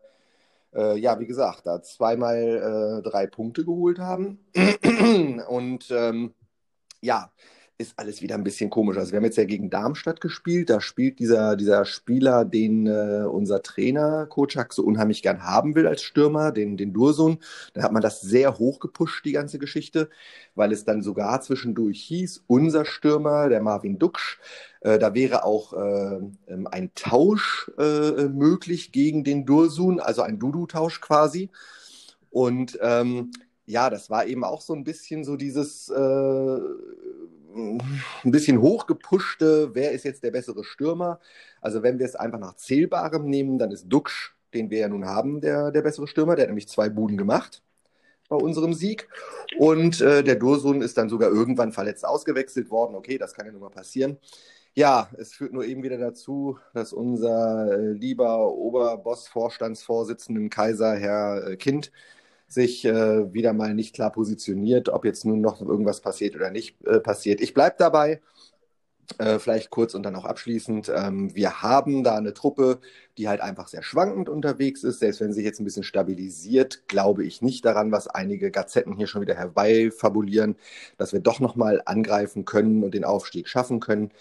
äh, 0.74 0.98
ja, 0.98 1.20
wie 1.20 1.28
gesagt, 1.28 1.68
da 1.68 1.82
zweimal 1.84 3.02
äh, 3.02 3.08
drei 3.08 3.28
Punkte 3.28 3.64
geholt 3.64 4.00
haben. 4.00 4.40
Und 5.48 5.92
ähm, 5.92 6.34
ja, 7.02 7.32
ist 7.78 7.94
alles 7.98 8.22
wieder 8.22 8.36
ein 8.36 8.44
bisschen 8.44 8.70
komisch. 8.70 8.98
Also 8.98 9.12
wir 9.12 9.18
haben 9.18 9.26
jetzt 9.26 9.38
ja 9.38 9.46
gegen 9.46 9.70
Darmstadt 9.70 10.22
gespielt. 10.22 10.70
Da 10.70 10.80
spielt 10.80 11.20
dieser, 11.20 11.56
dieser 11.56 11.86
Spieler, 11.86 12.46
den 12.46 12.88
äh, 12.88 13.26
unser 13.28 13.62
Trainer 13.64 14.28
Kocak 14.28 14.74
so 14.74 14.84
unheimlich 14.84 15.22
gern 15.24 15.44
haben 15.44 15.76
will 15.76 15.88
als 15.88 16.04
Stürmer, 16.04 16.52
den, 16.52 16.78
den 16.78 16.94
Dursun. 16.94 17.40
Da 17.74 17.84
hat 17.84 17.92
man 17.92 18.02
das 18.02 18.22
sehr 18.22 18.60
hoch 18.60 18.80
gepusht, 18.80 19.26
die 19.26 19.32
ganze 19.32 19.60
Geschichte, 19.60 20.10
weil 20.56 20.72
es 20.72 20.86
dann 20.86 21.02
sogar 21.02 21.42
zwischendurch 21.42 22.02
hieß, 22.04 22.44
unser 22.48 22.86
Stürmer, 22.86 23.50
der 23.50 23.62
Marvin 23.62 23.98
Duksch, 23.98 24.40
äh, 24.82 25.00
da 25.00 25.14
wäre 25.14 25.44
auch 25.44 25.74
äh, 25.74 26.20
ähm, 26.48 26.68
ein 26.70 26.92
Tausch 26.94 27.72
äh, 27.80 28.28
möglich 28.28 28.92
gegen 28.92 29.24
den 29.24 29.46
Dursun, 29.46 30.00
also 30.00 30.22
ein 30.22 30.40
Dudu-Tausch 30.40 31.02
quasi. 31.02 31.50
Und 32.30 32.78
ähm, 32.82 33.32
ja, 33.66 33.90
das 33.90 34.10
war 34.10 34.26
eben 34.26 34.44
auch 34.44 34.62
so 34.62 34.74
ein 34.74 34.84
bisschen 34.84 35.24
so 35.24 35.36
dieses 35.38 35.90
äh, 35.90 36.60
ein 37.56 38.32
bisschen 38.32 38.62
hochgepuschte, 38.62 39.74
wer 39.74 39.92
ist 39.92 40.06
jetzt 40.06 40.24
der 40.24 40.32
bessere 40.32 40.64
Stürmer? 40.64 41.20
Also 41.62 41.84
wenn 41.84 42.00
wir 42.00 42.06
es 42.06 42.16
einfach 42.16 42.40
nach 42.40 42.56
Zählbarem 42.56 43.26
nehmen, 43.30 43.58
dann 43.58 43.72
ist 43.72 43.88
Duxch, 43.88 44.36
den 44.54 44.70
wir 44.70 44.80
ja 44.80 44.90
nun 44.90 45.06
haben, 45.06 45.42
der, 45.42 45.72
der 45.72 45.82
bessere 45.82 46.08
Stürmer. 46.08 46.36
Der 46.36 46.44
hat 46.44 46.50
nämlich 46.50 46.68
zwei 46.68 46.90
Buden 46.90 47.18
gemacht 47.18 47.62
bei 48.30 48.36
unserem 48.36 48.74
Sieg. 48.74 49.08
Und 49.58 50.02
äh, 50.02 50.24
der 50.24 50.36
Dursun 50.36 50.82
ist 50.82 50.98
dann 50.98 51.10
sogar 51.10 51.30
irgendwann 51.30 51.72
verletzt 51.72 52.06
ausgewechselt 52.06 52.70
worden. 52.72 52.96
Okay, 52.96 53.18
das 53.18 53.34
kann 53.34 53.46
ja 53.46 53.52
nun 53.52 53.62
mal 53.62 53.70
passieren. 53.70 54.18
Ja, 54.76 55.10
es 55.18 55.34
führt 55.34 55.54
nur 55.54 55.66
eben 55.66 55.84
wieder 55.84 56.00
dazu, 56.00 56.58
dass 56.74 56.94
unser 56.94 57.72
äh, 57.74 57.92
lieber 57.92 58.52
Oberboss-Vorstandsvorsitzenden 58.52 60.50
Kaiser, 60.50 60.96
Herr 60.96 61.48
äh, 61.48 61.58
Kind, 61.58 61.92
sich 62.54 62.86
äh, 62.86 63.34
wieder 63.34 63.54
mal 63.54 63.74
nicht 63.74 63.96
klar 63.96 64.12
positioniert, 64.12 64.90
ob 64.90 65.06
jetzt 65.06 65.26
nun 65.26 65.42
noch 65.42 65.62
irgendwas 65.62 66.02
passiert 66.02 66.36
oder 66.36 66.52
nicht 66.52 66.76
äh, 66.86 67.00
passiert. 67.00 67.42
Ich 67.42 67.54
bleibe 67.54 67.76
dabei. 67.78 68.22
Äh, 69.18 69.38
vielleicht 69.38 69.70
kurz 69.70 69.96
und 69.96 70.04
dann 70.04 70.16
auch 70.16 70.26
abschließend. 70.26 70.90
Ähm, 70.96 71.36
wir 71.36 71.62
haben 71.62 72.04
da 72.04 72.16
eine 72.16 72.34
Truppe, 72.34 72.80
die 73.18 73.28
halt 73.28 73.42
einfach 73.42 73.68
sehr 73.68 73.84
schwankend 73.84 74.30
unterwegs 74.30 74.84
ist. 74.84 75.00
Selbst 75.00 75.20
wenn 75.20 75.34
sie 75.34 75.38
sich 75.38 75.46
jetzt 75.46 75.60
ein 75.60 75.66
bisschen 75.66 75.84
stabilisiert, 75.84 76.88
glaube 76.88 77.26
ich 77.26 77.42
nicht 77.42 77.66
daran, 77.66 77.92
was 77.92 78.08
einige 78.08 78.50
Gazetten 78.50 78.96
hier 78.96 79.08
schon 79.08 79.22
wieder 79.22 79.36
herbeifabulieren, 79.36 80.56
dass 80.98 81.12
wir 81.14 81.20
doch 81.20 81.40
nochmal 81.42 81.82
angreifen 81.86 82.46
können 82.46 82.84
und 82.84 82.94
den 82.94 83.04
Aufstieg 83.04 83.50
schaffen 83.50 83.82
können. 83.82 84.12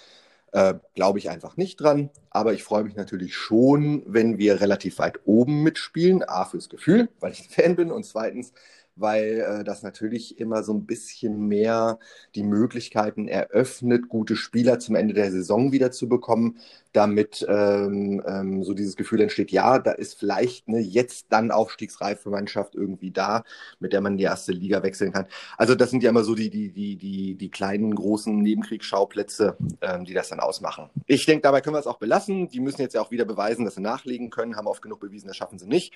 Äh, 0.52 0.74
glaube 0.94 1.18
ich 1.18 1.30
einfach 1.30 1.56
nicht 1.56 1.80
dran. 1.80 2.10
Aber 2.30 2.52
ich 2.52 2.62
freue 2.62 2.84
mich 2.84 2.94
natürlich 2.94 3.34
schon, 3.34 4.02
wenn 4.06 4.36
wir 4.38 4.60
relativ 4.60 4.98
weit 4.98 5.20
oben 5.24 5.62
mitspielen. 5.62 6.22
A, 6.22 6.44
fürs 6.44 6.68
Gefühl, 6.68 7.08
weil 7.20 7.32
ich 7.32 7.40
ein 7.40 7.50
Fan 7.50 7.76
bin. 7.76 7.90
Und 7.90 8.04
zweitens, 8.04 8.52
weil 8.96 9.40
äh, 9.40 9.64
das 9.64 9.82
natürlich 9.82 10.38
immer 10.38 10.62
so 10.62 10.72
ein 10.72 10.86
bisschen 10.86 11.48
mehr 11.48 11.98
die 12.34 12.42
Möglichkeiten 12.42 13.28
eröffnet, 13.28 14.08
gute 14.08 14.36
Spieler 14.36 14.78
zum 14.78 14.94
Ende 14.94 15.14
der 15.14 15.30
Saison 15.30 15.72
wieder 15.72 15.90
zu 15.90 16.08
bekommen, 16.08 16.58
damit 16.92 17.44
ähm, 17.48 18.22
ähm, 18.26 18.62
so 18.64 18.74
dieses 18.74 18.96
Gefühl 18.96 19.22
entsteht, 19.22 19.50
ja, 19.50 19.78
da 19.78 19.92
ist 19.92 20.18
vielleicht 20.18 20.68
eine 20.68 20.80
jetzt 20.80 21.26
dann 21.30 21.50
aufstiegsreife 21.50 22.28
Mannschaft 22.28 22.74
irgendwie 22.74 23.10
da, 23.10 23.44
mit 23.80 23.92
der 23.92 24.00
man 24.00 24.18
die 24.18 24.24
erste 24.24 24.52
Liga 24.52 24.82
wechseln 24.82 25.12
kann. 25.12 25.26
Also 25.56 25.74
das 25.74 25.90
sind 25.90 26.02
ja 26.02 26.10
immer 26.10 26.24
so 26.24 26.34
die, 26.34 26.50
die, 26.50 26.70
die, 26.70 26.96
die, 26.96 27.34
die 27.34 27.50
kleinen, 27.50 27.94
großen 27.94 28.36
Nebenkriegsschauplätze, 28.42 29.56
ähm, 29.80 30.04
die 30.04 30.14
das 30.14 30.28
dann 30.28 30.40
ausmachen. 30.40 30.90
Ich 31.06 31.24
denke, 31.24 31.42
dabei 31.42 31.60
können 31.60 31.76
wir 31.76 31.80
es 31.80 31.86
auch 31.86 31.98
belassen. 31.98 32.48
Die 32.48 32.60
müssen 32.60 32.82
jetzt 32.82 32.94
ja 32.94 33.00
auch 33.00 33.10
wieder 33.10 33.24
beweisen, 33.24 33.64
dass 33.64 33.76
sie 33.76 33.80
nachlegen 33.80 34.30
können, 34.30 34.56
haben 34.56 34.66
oft 34.66 34.82
genug 34.82 35.00
bewiesen, 35.00 35.28
das 35.28 35.36
schaffen 35.36 35.58
sie 35.58 35.66
nicht. 35.66 35.94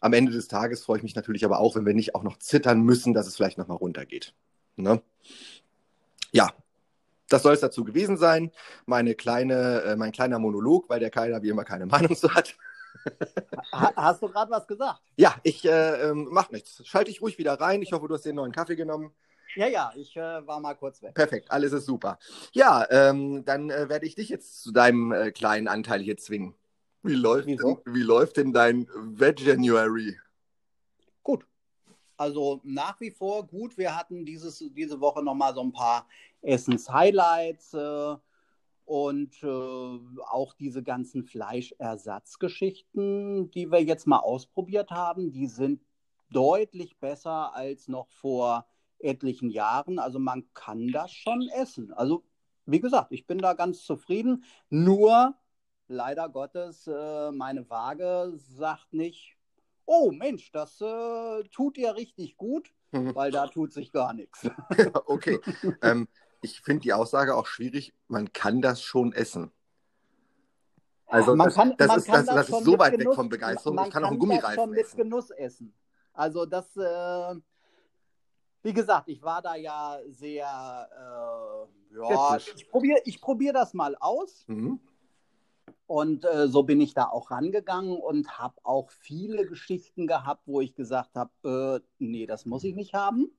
Am 0.00 0.12
Ende 0.12 0.32
des 0.32 0.48
Tages 0.48 0.82
freue 0.82 0.96
ich 0.96 1.02
mich 1.02 1.14
natürlich 1.14 1.44
aber 1.44 1.58
auch, 1.58 1.76
wenn 1.76 1.86
wir 1.86 1.94
nicht 1.94 2.14
auch 2.14 2.22
noch 2.22 2.38
zittern 2.38 2.80
müssen, 2.80 3.14
dass 3.14 3.26
es 3.26 3.36
vielleicht 3.36 3.58
nochmal 3.58 3.76
runtergeht. 3.76 4.34
Ne? 4.76 5.02
Ja, 6.32 6.52
das 7.28 7.42
soll 7.42 7.54
es 7.54 7.60
dazu 7.60 7.84
gewesen 7.84 8.16
sein. 8.16 8.50
Meine 8.86 9.14
kleine, 9.14 9.82
äh, 9.82 9.96
mein 9.96 10.12
kleiner 10.12 10.38
Monolog, 10.38 10.88
weil 10.88 11.00
der 11.00 11.10
keiner 11.10 11.42
wie 11.42 11.48
immer 11.48 11.64
keine 11.64 11.86
Meinung 11.86 12.14
so 12.14 12.32
hat. 12.34 12.56
Ha 13.72 13.92
hast 13.94 14.22
du 14.22 14.28
gerade 14.28 14.50
was 14.50 14.66
gesagt? 14.66 15.00
Ja, 15.16 15.36
ich 15.44 15.64
äh, 15.64 16.10
ähm, 16.10 16.28
mach 16.30 16.50
nichts. 16.50 16.82
Schalte 16.84 17.10
ich 17.10 17.22
ruhig 17.22 17.38
wieder 17.38 17.54
rein. 17.54 17.82
Ich 17.82 17.92
hoffe, 17.92 18.08
du 18.08 18.14
hast 18.14 18.24
den 18.26 18.36
neuen 18.36 18.52
Kaffee 18.52 18.76
genommen. 18.76 19.12
Ja, 19.54 19.66
ja, 19.66 19.92
ich 19.96 20.16
äh, 20.16 20.46
war 20.46 20.60
mal 20.60 20.74
kurz 20.74 21.02
weg. 21.02 21.14
Perfekt, 21.14 21.50
alles 21.50 21.72
ist 21.72 21.86
super. 21.86 22.18
Ja, 22.52 22.86
ähm, 22.90 23.44
dann 23.44 23.70
äh, 23.70 23.88
werde 23.88 24.06
ich 24.06 24.14
dich 24.14 24.28
jetzt 24.28 24.62
zu 24.62 24.72
deinem 24.72 25.12
äh, 25.12 25.32
kleinen 25.32 25.68
Anteil 25.68 26.00
hier 26.00 26.16
zwingen. 26.16 26.54
Wie 27.02 27.14
läuft, 27.14 27.46
Wieso? 27.46 27.80
denn, 27.84 27.94
wie 27.94 28.02
läuft 28.02 28.36
denn 28.36 28.52
dein 28.52 28.86
Veg-January? 28.94 30.18
Gut. 31.22 31.46
Also 32.16 32.60
nach 32.64 33.00
wie 33.00 33.10
vor 33.10 33.46
gut. 33.46 33.78
Wir 33.78 33.96
hatten 33.96 34.26
dieses, 34.26 34.58
diese 34.58 35.00
Woche 35.00 35.22
nochmal 35.22 35.54
so 35.54 35.62
ein 35.62 35.72
paar 35.72 36.06
Essens-Highlights 36.42 37.72
äh, 37.74 38.16
und 38.84 39.42
äh, 39.42 39.46
auch 39.46 40.52
diese 40.54 40.82
ganzen 40.82 41.24
Fleischersatzgeschichten, 41.24 43.50
die 43.50 43.70
wir 43.70 43.82
jetzt 43.82 44.06
mal 44.06 44.18
ausprobiert 44.18 44.90
haben, 44.90 45.32
die 45.32 45.46
sind 45.46 45.82
deutlich 46.30 46.98
besser 46.98 47.54
als 47.54 47.88
noch 47.88 48.10
vor 48.10 48.66
etlichen 48.98 49.48
Jahren. 49.50 49.98
Also 49.98 50.18
man 50.18 50.44
kann 50.52 50.88
das 50.88 51.12
schon 51.12 51.48
essen. 51.54 51.90
Also 51.92 52.24
wie 52.66 52.80
gesagt, 52.80 53.12
ich 53.12 53.26
bin 53.26 53.38
da 53.38 53.54
ganz 53.54 53.82
zufrieden. 53.84 54.44
Nur 54.68 55.34
leider 55.90 56.28
Gottes, 56.28 56.86
äh, 56.86 57.32
meine 57.32 57.68
Waage 57.68 58.32
sagt 58.36 58.92
nicht, 58.92 59.36
oh 59.84 60.10
Mensch, 60.12 60.50
das 60.52 60.80
äh, 60.80 61.42
tut 61.50 61.76
dir 61.76 61.96
richtig 61.96 62.36
gut, 62.36 62.72
weil 62.92 63.30
da 63.30 63.48
tut 63.48 63.72
sich 63.72 63.92
gar 63.92 64.14
nichts. 64.14 64.48
okay. 65.06 65.40
ähm, 65.82 66.08
ich 66.40 66.60
finde 66.60 66.82
die 66.82 66.92
Aussage 66.92 67.36
auch 67.36 67.46
schwierig. 67.46 67.92
Man 68.08 68.32
kann 68.32 68.62
das 68.62 68.82
schon 68.82 69.12
essen. 69.12 69.50
Also 71.06 71.34
man 71.34 71.48
das, 71.48 71.54
kann, 71.56 71.74
das 71.76 71.96
ist, 71.96 72.06
kann 72.06 72.24
das, 72.24 72.34
das 72.46 72.48
ist 72.50 72.64
so 72.64 72.78
weit 72.78 72.92
Genuss, 72.92 73.06
weg 73.06 73.14
von 73.16 73.28
Begeisterung. 73.28 73.74
Man 73.74 73.86
ich 73.86 73.92
kann 73.92 74.04
auch 74.04 74.10
einen 74.10 74.20
das 74.20 74.28
Gummireifen 74.28 74.54
schon 74.54 74.70
mit 74.70 74.80
essen. 74.80 74.96
Genuss 74.96 75.30
essen. 75.30 75.74
Also 76.12 76.46
das, 76.46 76.76
äh, 76.76 77.34
wie 78.62 78.72
gesagt, 78.72 79.08
ich 79.08 79.20
war 79.20 79.42
da 79.42 79.56
ja 79.56 79.98
sehr, 80.08 80.88
äh, 81.92 81.96
ja, 81.96 82.36
ich 82.36 82.70
probiere 82.70 83.00
ich 83.04 83.20
probier 83.20 83.52
das 83.52 83.74
mal 83.74 83.96
aus 83.98 84.44
Mhm. 84.46 84.78
Und 85.90 86.24
äh, 86.24 86.46
so 86.46 86.62
bin 86.62 86.80
ich 86.80 86.94
da 86.94 87.06
auch 87.06 87.32
rangegangen 87.32 87.96
und 87.96 88.38
habe 88.38 88.54
auch 88.62 88.92
viele 88.92 89.44
Geschichten 89.44 90.06
gehabt, 90.06 90.42
wo 90.46 90.60
ich 90.60 90.76
gesagt 90.76 91.16
habe, 91.16 91.82
äh, 91.82 91.84
nee, 91.98 92.26
das 92.26 92.46
muss 92.46 92.62
ich 92.62 92.76
nicht 92.76 92.94
haben. 92.94 93.32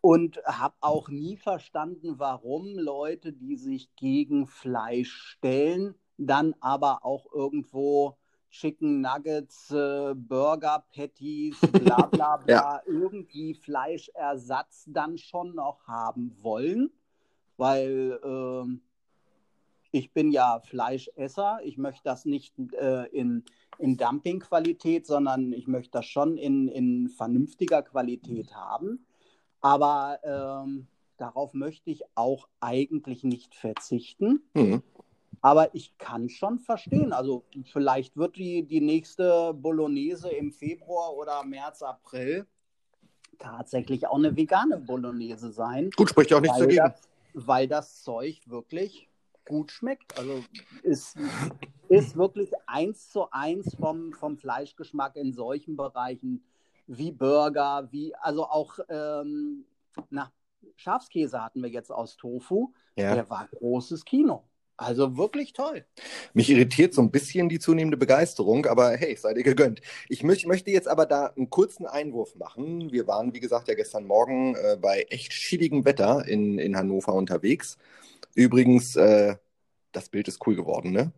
Und 0.00 0.42
habe 0.44 0.74
auch 0.80 1.10
nie 1.10 1.36
verstanden, 1.36 2.18
warum 2.18 2.76
Leute, 2.76 3.32
die 3.32 3.54
sich 3.54 3.94
gegen 3.94 4.48
Fleisch 4.48 5.12
stellen, 5.12 5.94
dann 6.18 6.56
aber 6.58 7.04
auch 7.04 7.32
irgendwo 7.32 8.16
Chicken 8.50 9.00
Nuggets, 9.00 9.70
äh, 9.70 10.12
Burger 10.16 10.84
Patties, 10.92 11.60
bla 11.60 12.06
bla 12.10 12.36
bla, 12.38 12.52
ja. 12.52 12.82
irgendwie 12.84 13.54
Fleischersatz 13.54 14.86
dann 14.88 15.18
schon 15.18 15.54
noch 15.54 15.86
haben 15.86 16.36
wollen, 16.42 16.90
weil 17.56 18.18
äh, 18.24 18.93
ich 19.94 20.12
bin 20.12 20.32
ja 20.32 20.60
Fleischesser. 20.60 21.60
Ich 21.62 21.78
möchte 21.78 22.02
das 22.02 22.24
nicht 22.24 22.54
äh, 22.72 23.06
in, 23.10 23.44
in 23.78 23.96
Dumpingqualität, 23.96 25.06
sondern 25.06 25.52
ich 25.52 25.68
möchte 25.68 25.92
das 25.92 26.06
schon 26.06 26.36
in, 26.36 26.66
in 26.66 27.08
vernünftiger 27.08 27.82
Qualität 27.82 28.54
haben. 28.56 29.06
Aber 29.60 30.18
ähm, 30.24 30.88
darauf 31.16 31.54
möchte 31.54 31.90
ich 31.90 32.02
auch 32.16 32.48
eigentlich 32.58 33.22
nicht 33.22 33.54
verzichten. 33.54 34.42
Mhm. 34.54 34.82
Aber 35.40 35.72
ich 35.76 35.96
kann 35.98 36.28
schon 36.28 36.58
verstehen. 36.58 37.12
Also 37.12 37.44
vielleicht 37.64 38.16
wird 38.16 38.36
die, 38.36 38.64
die 38.64 38.80
nächste 38.80 39.54
Bolognese 39.54 40.30
im 40.30 40.50
Februar 40.50 41.14
oder 41.14 41.44
März, 41.44 41.82
April 41.82 42.46
tatsächlich 43.38 44.08
auch 44.08 44.18
eine 44.18 44.36
vegane 44.36 44.78
Bolognese 44.78 45.52
sein. 45.52 45.90
Gut, 45.96 46.10
spricht 46.10 46.30
ja 46.30 46.38
auch 46.38 46.40
nichts 46.40 46.58
dagegen. 46.58 46.78
Das, 46.78 47.00
weil 47.34 47.68
das 47.68 48.02
Zeug 48.02 48.40
wirklich 48.46 49.08
gut 49.44 49.70
schmeckt. 49.72 50.18
Also 50.18 50.42
ist, 50.82 51.16
ist 51.88 52.16
wirklich 52.16 52.50
eins 52.66 53.10
zu 53.10 53.30
eins 53.30 53.74
vom, 53.74 54.12
vom 54.12 54.36
Fleischgeschmack 54.36 55.16
in 55.16 55.32
solchen 55.32 55.76
Bereichen 55.76 56.44
wie 56.86 57.12
Burger, 57.12 57.88
wie 57.90 58.14
also 58.16 58.44
auch 58.44 58.78
ähm, 58.88 59.64
na, 60.10 60.30
Schafskäse 60.76 61.42
hatten 61.42 61.62
wir 61.62 61.70
jetzt 61.70 61.90
aus 61.90 62.16
Tofu. 62.16 62.72
Ja. 62.96 63.14
Der 63.14 63.30
war 63.30 63.48
großes 63.48 64.04
Kino. 64.04 64.44
Also 64.76 65.16
wirklich 65.16 65.52
toll. 65.52 65.84
Mich 66.32 66.50
irritiert 66.50 66.94
so 66.94 67.02
ein 67.02 67.12
bisschen 67.12 67.48
die 67.48 67.60
zunehmende 67.60 67.96
Begeisterung, 67.96 68.66
aber 68.66 68.96
hey, 68.96 69.14
sei 69.14 69.32
dir 69.32 69.44
gegönnt. 69.44 69.80
Ich 70.08 70.24
möch, 70.24 70.46
möchte 70.46 70.72
jetzt 70.72 70.88
aber 70.88 71.06
da 71.06 71.26
einen 71.26 71.48
kurzen 71.48 71.86
Einwurf 71.86 72.34
machen. 72.34 72.90
Wir 72.90 73.06
waren, 73.06 73.32
wie 73.34 73.40
gesagt, 73.40 73.68
ja 73.68 73.74
gestern 73.74 74.04
Morgen 74.04 74.56
äh, 74.56 74.76
bei 74.80 75.06
echt 75.10 75.32
schädigem 75.32 75.84
Wetter 75.84 76.26
in, 76.26 76.58
in 76.58 76.76
Hannover 76.76 77.14
unterwegs. 77.14 77.78
Übrigens, 78.34 78.96
äh, 78.96 79.36
das 79.92 80.08
Bild 80.08 80.28
ist 80.28 80.46
cool 80.46 80.56
geworden, 80.56 80.92
ne? 80.92 81.12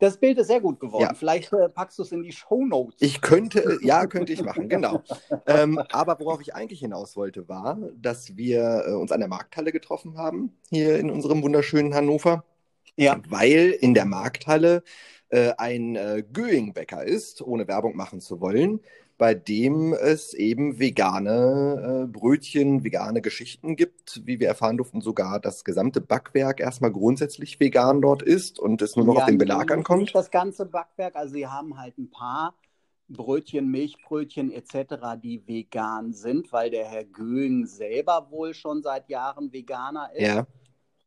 Das 0.00 0.16
Bild 0.16 0.38
ist 0.38 0.46
sehr 0.46 0.62
gut 0.62 0.80
geworden. 0.80 1.02
Ja. 1.02 1.14
Vielleicht 1.14 1.52
äh, 1.52 1.68
packst 1.68 1.98
du 1.98 2.02
es 2.02 2.10
in 2.10 2.22
die 2.22 2.32
Show 2.32 2.64
Notes. 2.64 2.96
Ich 3.00 3.20
könnte, 3.20 3.60
äh, 3.60 3.86
ja, 3.86 4.06
könnte 4.08 4.32
ich 4.32 4.42
machen, 4.42 4.68
genau. 4.70 5.02
ähm, 5.46 5.78
aber 5.92 6.18
worauf 6.18 6.40
ich 6.40 6.54
eigentlich 6.54 6.80
hinaus 6.80 7.16
wollte, 7.16 7.48
war, 7.48 7.78
dass 7.94 8.36
wir 8.36 8.84
äh, 8.86 8.92
uns 8.92 9.12
an 9.12 9.20
der 9.20 9.28
Markthalle 9.28 9.72
getroffen 9.72 10.16
haben, 10.16 10.56
hier 10.70 10.98
in 10.98 11.10
unserem 11.10 11.42
wunderschönen 11.42 11.94
Hannover. 11.94 12.44
Ja. 12.96 13.20
Weil 13.28 13.76
in 13.80 13.92
der 13.92 14.06
Markthalle 14.06 14.82
äh, 15.28 15.52
ein 15.58 15.96
äh, 15.96 16.24
Göing-Bäcker 16.32 17.04
ist, 17.04 17.42
ohne 17.42 17.68
Werbung 17.68 17.94
machen 17.94 18.20
zu 18.20 18.40
wollen, 18.40 18.80
bei 19.20 19.34
dem 19.34 19.92
es 19.92 20.32
eben 20.32 20.78
vegane 20.78 22.04
äh, 22.04 22.06
Brötchen, 22.06 22.84
vegane 22.84 23.20
Geschichten 23.20 23.76
gibt. 23.76 24.22
Wie 24.24 24.40
wir 24.40 24.48
erfahren 24.48 24.78
durften, 24.78 25.02
sogar 25.02 25.40
das 25.40 25.62
gesamte 25.62 26.00
Backwerk 26.00 26.58
erstmal 26.58 26.90
grundsätzlich 26.90 27.60
vegan 27.60 28.00
dort 28.00 28.22
ist 28.22 28.58
und 28.58 28.80
es 28.80 28.96
nur 28.96 29.04
noch 29.04 29.16
ja, 29.16 29.20
auf 29.20 29.26
den 29.26 29.36
Belag 29.36 29.70
ankommt. 29.72 30.14
Das 30.14 30.30
ganze 30.30 30.64
Backwerk, 30.64 31.16
also 31.16 31.34
sie 31.34 31.46
haben 31.46 31.78
halt 31.78 31.98
ein 31.98 32.10
paar 32.10 32.54
Brötchen, 33.10 33.70
Milchbrötchen 33.70 34.50
etc., 34.50 34.94
die 35.22 35.46
vegan 35.46 36.14
sind, 36.14 36.50
weil 36.50 36.70
der 36.70 36.86
Herr 36.86 37.04
Göing 37.04 37.66
selber 37.66 38.28
wohl 38.30 38.54
schon 38.54 38.82
seit 38.82 39.10
Jahren 39.10 39.52
Veganer 39.52 40.08
ist. 40.14 40.22
Ja. 40.22 40.46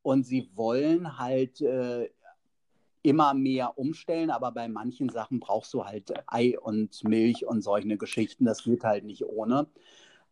Und 0.03 0.27
sie 0.27 0.51
wollen 0.53 1.17
halt 1.17 1.61
äh, 1.61 2.11
immer 3.03 3.33
mehr 3.33 3.77
umstellen, 3.77 4.31
aber 4.31 4.51
bei 4.51 4.67
manchen 4.67 5.09
Sachen 5.09 5.39
brauchst 5.39 5.73
du 5.73 5.85
halt 5.85 6.13
Ei 6.27 6.57
und 6.59 7.03
Milch 7.03 7.45
und 7.45 7.61
solche 7.61 7.97
Geschichten. 7.97 8.45
Das 8.45 8.63
geht 8.63 8.83
halt 8.83 9.03
nicht 9.03 9.25
ohne. 9.25 9.67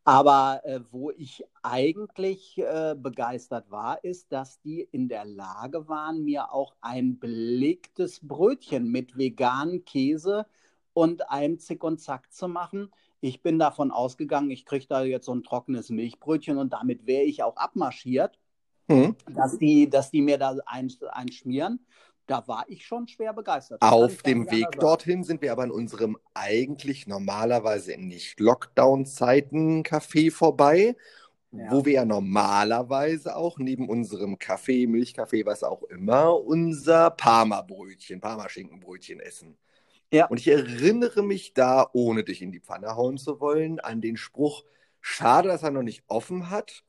Aber 0.03 0.61
äh, 0.63 0.79
wo 0.89 1.11
ich 1.11 1.43
eigentlich 1.61 2.57
äh, 2.57 2.95
begeistert 2.97 3.69
war, 3.69 4.03
ist, 4.03 4.31
dass 4.31 4.59
die 4.61 4.81
in 4.91 5.09
der 5.09 5.25
Lage 5.25 5.87
waren, 5.87 6.23
mir 6.23 6.51
auch 6.51 6.73
ein 6.81 7.19
belegtes 7.19 8.19
Brötchen 8.27 8.89
mit 8.89 9.15
veganem 9.15 9.85
Käse 9.85 10.47
und 10.93 11.29
einem 11.29 11.59
Zick 11.59 11.83
und 11.83 11.99
Zack 11.99 12.33
zu 12.33 12.47
machen. 12.47 12.89
Ich 13.19 13.43
bin 13.43 13.59
davon 13.59 13.91
ausgegangen, 13.91 14.49
ich 14.49 14.65
kriege 14.65 14.87
da 14.89 15.03
jetzt 15.03 15.27
so 15.27 15.35
ein 15.35 15.43
trockenes 15.43 15.89
Milchbrötchen 15.91 16.57
und 16.57 16.73
damit 16.73 17.05
wäre 17.05 17.23
ich 17.23 17.43
auch 17.43 17.57
abmarschiert 17.57 18.39
mhm. 18.91 19.15
dass, 19.33 19.57
die, 19.57 19.89
dass 19.89 20.11
die 20.11 20.21
mir 20.21 20.37
da 20.37 20.55
einschmieren. 20.65 21.85
Da 22.31 22.47
war 22.47 22.63
ich 22.69 22.85
schon 22.85 23.09
schwer 23.09 23.33
begeistert. 23.33 23.81
Auf 23.81 24.23
dem 24.23 24.49
Weg 24.49 24.79
dorthin 24.79 25.25
sind 25.25 25.41
wir 25.41 25.51
aber 25.51 25.65
in 25.65 25.71
unserem 25.71 26.17
eigentlich 26.33 27.05
normalerweise 27.05 27.97
nicht 27.97 28.39
Lockdown-Zeiten 28.39 29.83
Café 29.83 30.31
vorbei, 30.31 30.95
ja. 31.51 31.69
wo 31.69 31.83
wir 31.83 31.91
ja 31.91 32.05
normalerweise 32.05 33.35
auch 33.35 33.57
neben 33.57 33.89
unserem 33.89 34.39
Kaffee, 34.39 34.87
Milchkaffee, 34.87 35.45
was 35.45 35.61
auch 35.61 35.83
immer, 35.83 36.33
unser 36.41 37.09
Parma-Brötchen, 37.09 38.21
Parma-Schinkenbrötchen 38.21 39.19
essen. 39.19 39.57
Ja. 40.13 40.27
Und 40.27 40.39
ich 40.39 40.47
erinnere 40.47 41.23
mich 41.23 41.53
da, 41.53 41.89
ohne 41.91 42.23
dich 42.23 42.41
in 42.41 42.53
die 42.53 42.61
Pfanne 42.61 42.95
hauen 42.95 43.17
zu 43.17 43.41
wollen, 43.41 43.81
an 43.81 43.99
den 43.99 44.15
Spruch, 44.15 44.63
schade, 45.01 45.49
dass 45.49 45.63
er 45.63 45.71
noch 45.71 45.83
nicht 45.83 46.05
offen 46.07 46.49
hat. 46.49 46.85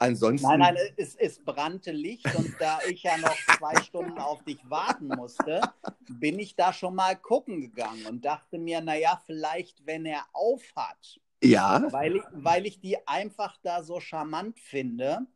Ansonsten. 0.00 0.46
Nein, 0.46 0.60
nein, 0.60 0.76
es, 0.96 1.16
es 1.16 1.44
brannte 1.44 1.90
Licht 1.90 2.32
und 2.36 2.54
da 2.60 2.78
ich 2.88 3.02
ja 3.02 3.18
noch 3.18 3.36
zwei 3.58 3.74
Stunden 3.82 4.16
auf 4.18 4.42
dich 4.44 4.58
warten 4.70 5.08
musste, 5.08 5.60
bin 6.08 6.38
ich 6.38 6.54
da 6.54 6.72
schon 6.72 6.94
mal 6.94 7.16
gucken 7.16 7.60
gegangen 7.60 8.06
und 8.06 8.24
dachte 8.24 8.58
mir, 8.58 8.80
naja, 8.80 9.20
vielleicht, 9.26 9.84
wenn 9.86 10.06
er 10.06 10.24
aufhat. 10.32 11.20
Ja. 11.42 11.84
Weil 11.90 12.16
ich, 12.16 12.22
weil 12.32 12.66
ich 12.66 12.80
die 12.80 12.96
einfach 13.08 13.56
da 13.62 13.82
so 13.82 13.98
charmant 13.98 14.60
finde 14.60 15.26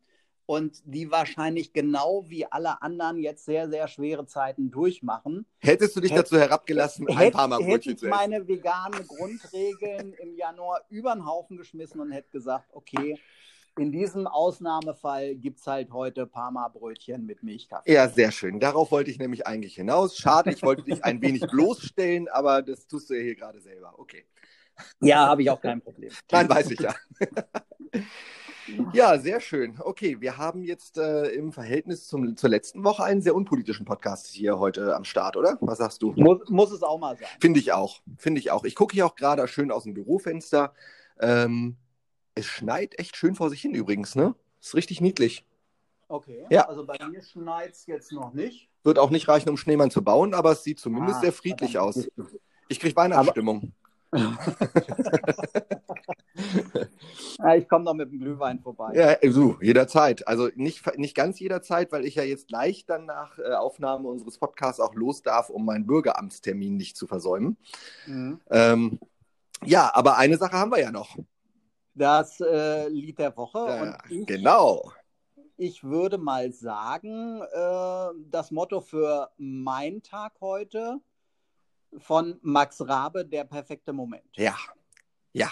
und 0.45 0.81
die 0.85 1.11
wahrscheinlich 1.11 1.73
genau 1.73 2.23
wie 2.29 2.45
alle 2.45 2.81
anderen 2.81 3.17
jetzt 3.17 3.43
sehr, 3.43 3.69
sehr 3.69 3.89
schwere 3.89 4.25
Zeiten 4.25 4.71
durchmachen. 4.71 5.45
Hättest 5.59 5.95
du 5.95 6.01
dich 6.01 6.11
dazu 6.11 6.37
herabgelassen, 6.37 7.07
ein 7.09 7.17
hätt, 7.17 7.33
paar 7.33 7.47
Mal 7.49 7.57
Brötchen 7.57 7.93
hätte 7.93 8.05
ich 8.05 8.11
meine 8.11 8.47
veganen 8.47 9.05
Grundregeln 9.07 10.13
im 10.13 10.35
Januar 10.35 10.81
über 10.89 11.13
den 11.13 11.25
Haufen 11.25 11.57
geschmissen 11.57 11.99
und 11.99 12.11
hätte 12.11 12.29
gesagt, 12.31 12.69
okay, 12.73 13.19
in 13.77 13.91
diesem 13.91 14.27
Ausnahmefall 14.27 15.35
gibt 15.35 15.59
es 15.59 15.67
halt 15.67 15.91
heute 15.91 16.27
Parma-Brötchen 16.27 17.25
mit 17.25 17.43
Milchkaffee. 17.43 17.93
Ja, 17.93 18.07
sehr 18.07 18.31
schön. 18.31 18.59
Darauf 18.59 18.91
wollte 18.91 19.09
ich 19.11 19.17
nämlich 19.17 19.47
eigentlich 19.47 19.75
hinaus. 19.75 20.17
Schade, 20.17 20.51
ich 20.51 20.61
wollte 20.63 20.83
dich 20.83 21.03
ein 21.03 21.21
wenig 21.21 21.41
bloßstellen, 21.51 22.27
aber 22.29 22.61
das 22.61 22.87
tust 22.87 23.09
du 23.09 23.15
ja 23.15 23.21
hier 23.21 23.35
gerade 23.35 23.59
selber. 23.61 23.93
Okay. 23.97 24.25
Ja, 25.01 25.27
habe 25.27 25.41
ich 25.43 25.49
auch 25.49 25.61
kein 25.61 25.81
Problem. 25.81 26.11
Nein, 26.31 26.49
weiß 26.49 26.71
ich 26.71 26.79
ja. 26.79 26.95
Ja, 28.93 29.19
sehr 29.19 29.41
schön. 29.41 29.75
Okay, 29.79 30.21
wir 30.21 30.37
haben 30.37 30.63
jetzt 30.63 30.97
äh, 30.97 31.27
im 31.29 31.51
Verhältnis 31.51 32.07
zum, 32.07 32.37
zur 32.37 32.49
letzten 32.49 32.83
Woche 32.83 33.03
einen 33.03 33.21
sehr 33.21 33.35
unpolitischen 33.35 33.85
Podcast 33.85 34.27
hier 34.27 34.57
heute 34.57 34.95
am 34.95 35.03
Start, 35.03 35.35
oder? 35.35 35.57
Was 35.61 35.79
sagst 35.79 36.01
du? 36.01 36.13
Muss, 36.15 36.49
muss 36.49 36.71
es 36.71 36.81
auch 36.81 36.97
mal 36.97 37.17
sein. 37.17 37.27
Finde 37.41 37.59
ich 37.59 37.73
auch. 37.73 38.01
Finde 38.17 38.39
ich 38.39 38.51
auch. 38.51 38.63
Ich 38.63 38.75
gucke 38.75 38.93
hier 38.93 39.05
auch 39.05 39.15
gerade 39.15 39.47
schön 39.47 39.69
aus 39.69 39.83
dem 39.83 39.93
Bürofenster. 39.93 40.73
Ähm, 41.19 41.75
es 42.35 42.45
schneit 42.45 42.97
echt 42.99 43.15
schön 43.15 43.35
vor 43.35 43.49
sich 43.49 43.61
hin 43.61 43.73
übrigens, 43.73 44.15
ne? 44.15 44.35
Ist 44.61 44.75
richtig 44.75 45.01
niedlich. 45.01 45.45
Okay, 46.07 46.45
ja. 46.49 46.67
also 46.67 46.85
bei 46.85 46.97
mir 47.09 47.21
schneit 47.21 47.71
es 47.71 47.85
jetzt 47.85 48.11
noch 48.11 48.33
nicht. 48.33 48.69
Wird 48.83 48.99
auch 48.99 49.09
nicht 49.09 49.27
reichen, 49.27 49.49
um 49.49 49.57
Schneemann 49.57 49.91
zu 49.91 50.03
bauen, 50.03 50.33
aber 50.33 50.51
es 50.51 50.63
sieht 50.63 50.79
zumindest 50.79 51.17
ah, 51.17 51.21
sehr 51.21 51.33
friedlich 51.33 51.79
aus. 51.79 52.07
Ich 52.67 52.79
kriege 52.79 52.95
Weihnachtsstimmung. 52.95 53.73
ja, 54.13 54.35
ich 57.55 57.67
komme 57.67 57.85
noch 57.85 57.95
mit 57.95 58.11
dem 58.11 58.19
Glühwein 58.19 58.59
vorbei. 58.59 58.91
Ja, 58.93 59.17
so, 59.31 59.57
jederzeit. 59.59 60.27
Also 60.27 60.49
nicht, 60.55 60.97
nicht 60.97 61.15
ganz 61.15 61.39
jederzeit, 61.39 61.91
weil 61.91 62.05
ich 62.05 62.13
ja 62.15 62.23
jetzt 62.23 62.47
gleich 62.47 62.85
dann 62.85 63.05
nach 63.05 63.39
äh, 63.39 63.53
Aufnahme 63.53 64.07
unseres 64.07 64.37
Podcasts 64.37 64.79
auch 64.79 64.93
los 64.93 65.23
darf, 65.23 65.49
um 65.49 65.65
meinen 65.65 65.87
Bürgeramtstermin 65.87 66.75
nicht 66.75 66.95
zu 66.95 67.07
versäumen. 67.07 67.57
Mhm. 68.05 68.39
Ähm, 68.51 68.99
ja, 69.65 69.89
aber 69.95 70.17
eine 70.17 70.37
Sache 70.37 70.57
haben 70.57 70.71
wir 70.71 70.79
ja 70.79 70.91
noch 70.91 71.17
das 71.95 72.39
äh, 72.39 72.87
Lied 72.89 73.19
der 73.19 73.35
Woche. 73.37 73.59
Ja, 73.59 73.97
ich, 74.09 74.25
genau. 74.25 74.91
Ich 75.57 75.83
würde 75.83 76.17
mal 76.17 76.51
sagen, 76.51 77.41
äh, 77.41 78.19
das 78.29 78.51
Motto 78.51 78.81
für 78.81 79.29
meinen 79.37 80.01
Tag 80.01 80.33
heute 80.41 80.99
von 81.97 82.39
Max 82.41 82.81
Rabe, 82.87 83.25
der 83.25 83.43
perfekte 83.43 83.93
Moment. 83.93 84.25
Ja, 84.35 84.55
ja. 85.31 85.49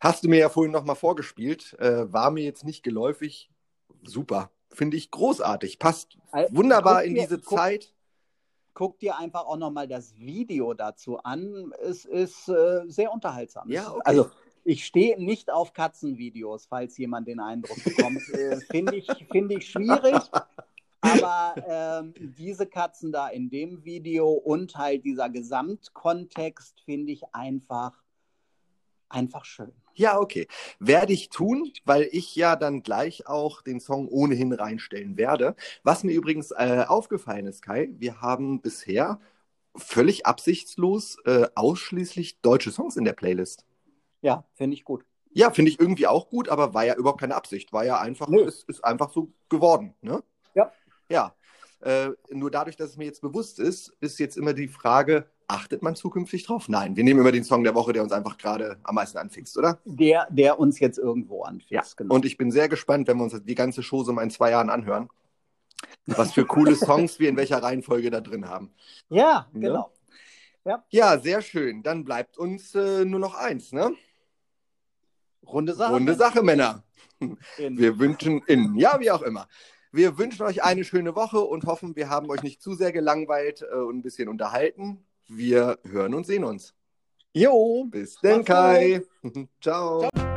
Hast 0.00 0.24
du 0.24 0.28
mir 0.28 0.38
ja 0.38 0.48
vorhin 0.48 0.72
nochmal 0.72 0.96
vorgespielt, 0.96 1.74
äh, 1.80 2.12
war 2.12 2.30
mir 2.30 2.44
jetzt 2.44 2.64
nicht 2.64 2.82
geläufig. 2.82 3.50
Super, 4.04 4.50
finde 4.70 4.96
ich 4.96 5.10
großartig, 5.10 5.78
passt 5.78 6.18
wunderbar 6.50 7.02
in 7.02 7.14
diese 7.14 7.38
guck, 7.40 7.58
Zeit. 7.58 7.92
guck 8.74 8.98
dir 9.00 9.18
einfach 9.18 9.46
auch 9.46 9.56
nochmal 9.56 9.88
das 9.88 10.16
Video 10.16 10.72
dazu 10.74 11.18
an. 11.18 11.72
Es 11.82 12.04
ist 12.04 12.48
äh, 12.48 12.82
sehr 12.86 13.12
unterhaltsam. 13.12 13.68
Ja, 13.68 13.90
okay. 13.90 14.02
Also 14.04 14.30
ich 14.64 14.84
stehe 14.84 15.22
nicht 15.22 15.50
auf 15.50 15.72
Katzenvideos, 15.72 16.66
falls 16.66 16.96
jemand 16.98 17.28
den 17.28 17.40
Eindruck 17.40 17.82
bekommt. 17.84 18.22
äh, 18.34 18.56
Finde 18.70 18.96
ich, 18.96 19.06
find 19.30 19.52
ich 19.52 19.70
schwierig. 19.70 20.22
Aber 21.00 21.54
ähm, 21.68 22.14
diese 22.36 22.66
Katzen 22.66 23.12
da 23.12 23.28
in 23.28 23.50
dem 23.50 23.84
Video 23.84 24.30
und 24.30 24.76
halt 24.76 25.04
dieser 25.04 25.30
Gesamtkontext 25.30 26.80
finde 26.80 27.12
ich 27.12 27.22
einfach, 27.32 27.92
einfach 29.08 29.44
schön. 29.44 29.72
Ja, 29.94 30.18
okay. 30.18 30.46
Werde 30.78 31.12
ich 31.12 31.28
tun, 31.28 31.72
weil 31.84 32.08
ich 32.12 32.36
ja 32.36 32.56
dann 32.56 32.82
gleich 32.82 33.26
auch 33.26 33.62
den 33.62 33.80
Song 33.80 34.08
ohnehin 34.08 34.52
reinstellen 34.52 35.16
werde. 35.16 35.56
Was 35.82 36.04
mir 36.04 36.12
übrigens 36.12 36.50
äh, 36.52 36.84
aufgefallen 36.86 37.46
ist, 37.46 37.62
Kai, 37.62 37.88
wir 37.98 38.20
haben 38.20 38.60
bisher 38.60 39.20
völlig 39.76 40.26
absichtslos 40.26 41.18
äh, 41.24 41.48
ausschließlich 41.54 42.40
deutsche 42.40 42.70
Songs 42.70 42.96
in 42.96 43.04
der 43.04 43.12
Playlist. 43.12 43.64
Ja, 44.22 44.44
finde 44.54 44.74
ich 44.74 44.84
gut. 44.84 45.04
Ja, 45.32 45.50
finde 45.50 45.70
ich 45.70 45.78
irgendwie 45.78 46.06
auch 46.06 46.28
gut, 46.30 46.48
aber 46.48 46.74
war 46.74 46.84
ja 46.84 46.94
überhaupt 46.94 47.20
keine 47.20 47.34
Absicht. 47.36 47.72
War 47.72 47.84
ja 47.84 48.00
einfach, 48.00 48.28
Nö. 48.28 48.40
ist, 48.42 48.68
ist 48.68 48.84
einfach 48.84 49.10
so 49.10 49.30
geworden. 49.48 49.94
Ne? 50.00 50.22
Ja. 50.54 50.72
Ja. 51.08 51.34
Äh, 51.80 52.10
nur 52.30 52.50
dadurch, 52.50 52.76
dass 52.76 52.90
es 52.90 52.96
mir 52.96 53.04
jetzt 53.04 53.20
bewusst 53.20 53.60
ist, 53.60 53.94
ist 54.00 54.18
jetzt 54.18 54.36
immer 54.36 54.52
die 54.52 54.66
Frage, 54.66 55.30
achtet 55.46 55.80
man 55.82 55.94
zukünftig 55.94 56.44
drauf? 56.44 56.68
Nein, 56.68 56.96
wir 56.96 57.04
nehmen 57.04 57.20
immer 57.20 57.30
den 57.30 57.44
Song 57.44 57.62
der 57.62 57.74
Woche, 57.74 57.92
der 57.92 58.02
uns 58.02 58.10
einfach 58.10 58.36
gerade 58.36 58.80
am 58.82 58.96
meisten 58.96 59.16
anfixt, 59.18 59.56
oder? 59.56 59.78
Der, 59.84 60.26
der 60.30 60.58
uns 60.58 60.80
jetzt 60.80 60.98
irgendwo 60.98 61.42
anfixt, 61.44 61.96
genau. 61.96 62.14
Und 62.16 62.24
ich 62.24 62.36
bin 62.36 62.50
sehr 62.50 62.68
gespannt, 62.68 63.06
wenn 63.06 63.16
wir 63.18 63.24
uns 63.24 63.40
die 63.44 63.54
ganze 63.54 63.82
Show 63.84 64.02
so 64.02 64.12
mal 64.12 64.22
in 64.22 64.30
zwei 64.30 64.50
Jahren 64.50 64.70
anhören, 64.70 65.08
was 66.06 66.32
für 66.32 66.44
coole 66.44 66.74
Songs 66.74 67.20
wir 67.20 67.28
in 67.28 67.36
welcher 67.36 67.62
Reihenfolge 67.62 68.10
da 68.10 68.20
drin 68.20 68.48
haben. 68.48 68.74
ja, 69.08 69.46
Ne? 69.52 69.60
genau. 69.60 69.92
Ja, 70.90 71.18
sehr 71.18 71.40
schön. 71.40 71.82
Dann 71.82 72.04
bleibt 72.04 72.36
uns 72.36 72.74
äh, 72.74 73.06
nur 73.06 73.20
noch 73.20 73.34
eins, 73.34 73.72
ne? 73.72 73.94
Runde 75.48 75.74
Sache. 75.74 75.92
Runde 75.92 76.14
Sache, 76.14 76.42
Männer. 76.42 76.84
In- 77.20 77.78
Wir 77.78 77.98
wünschen 77.98 78.42
Ihnen, 78.48 78.76
ja, 78.76 78.98
wie 79.00 79.10
auch 79.10 79.22
immer. 79.22 79.48
Wir 79.90 80.18
wünschen 80.18 80.42
euch 80.44 80.62
eine 80.62 80.84
schöne 80.84 81.14
Woche 81.16 81.40
und 81.40 81.64
hoffen, 81.64 81.96
wir 81.96 82.10
haben 82.10 82.28
euch 82.30 82.42
nicht 82.42 82.60
zu 82.62 82.74
sehr 82.74 82.92
gelangweilt 82.92 83.62
äh, 83.62 83.74
und 83.76 83.96
ein 83.98 84.02
bisschen 84.02 84.28
unterhalten. 84.28 85.04
Wir 85.26 85.78
hören 85.84 86.14
und 86.14 86.26
sehen 86.26 86.44
uns. 86.44 86.74
Jo, 87.32 87.84
Bis 87.90 88.16
denn, 88.20 88.44
Kai. 88.44 89.02
Ciao. 89.60 90.08
Ciao. 90.14 90.27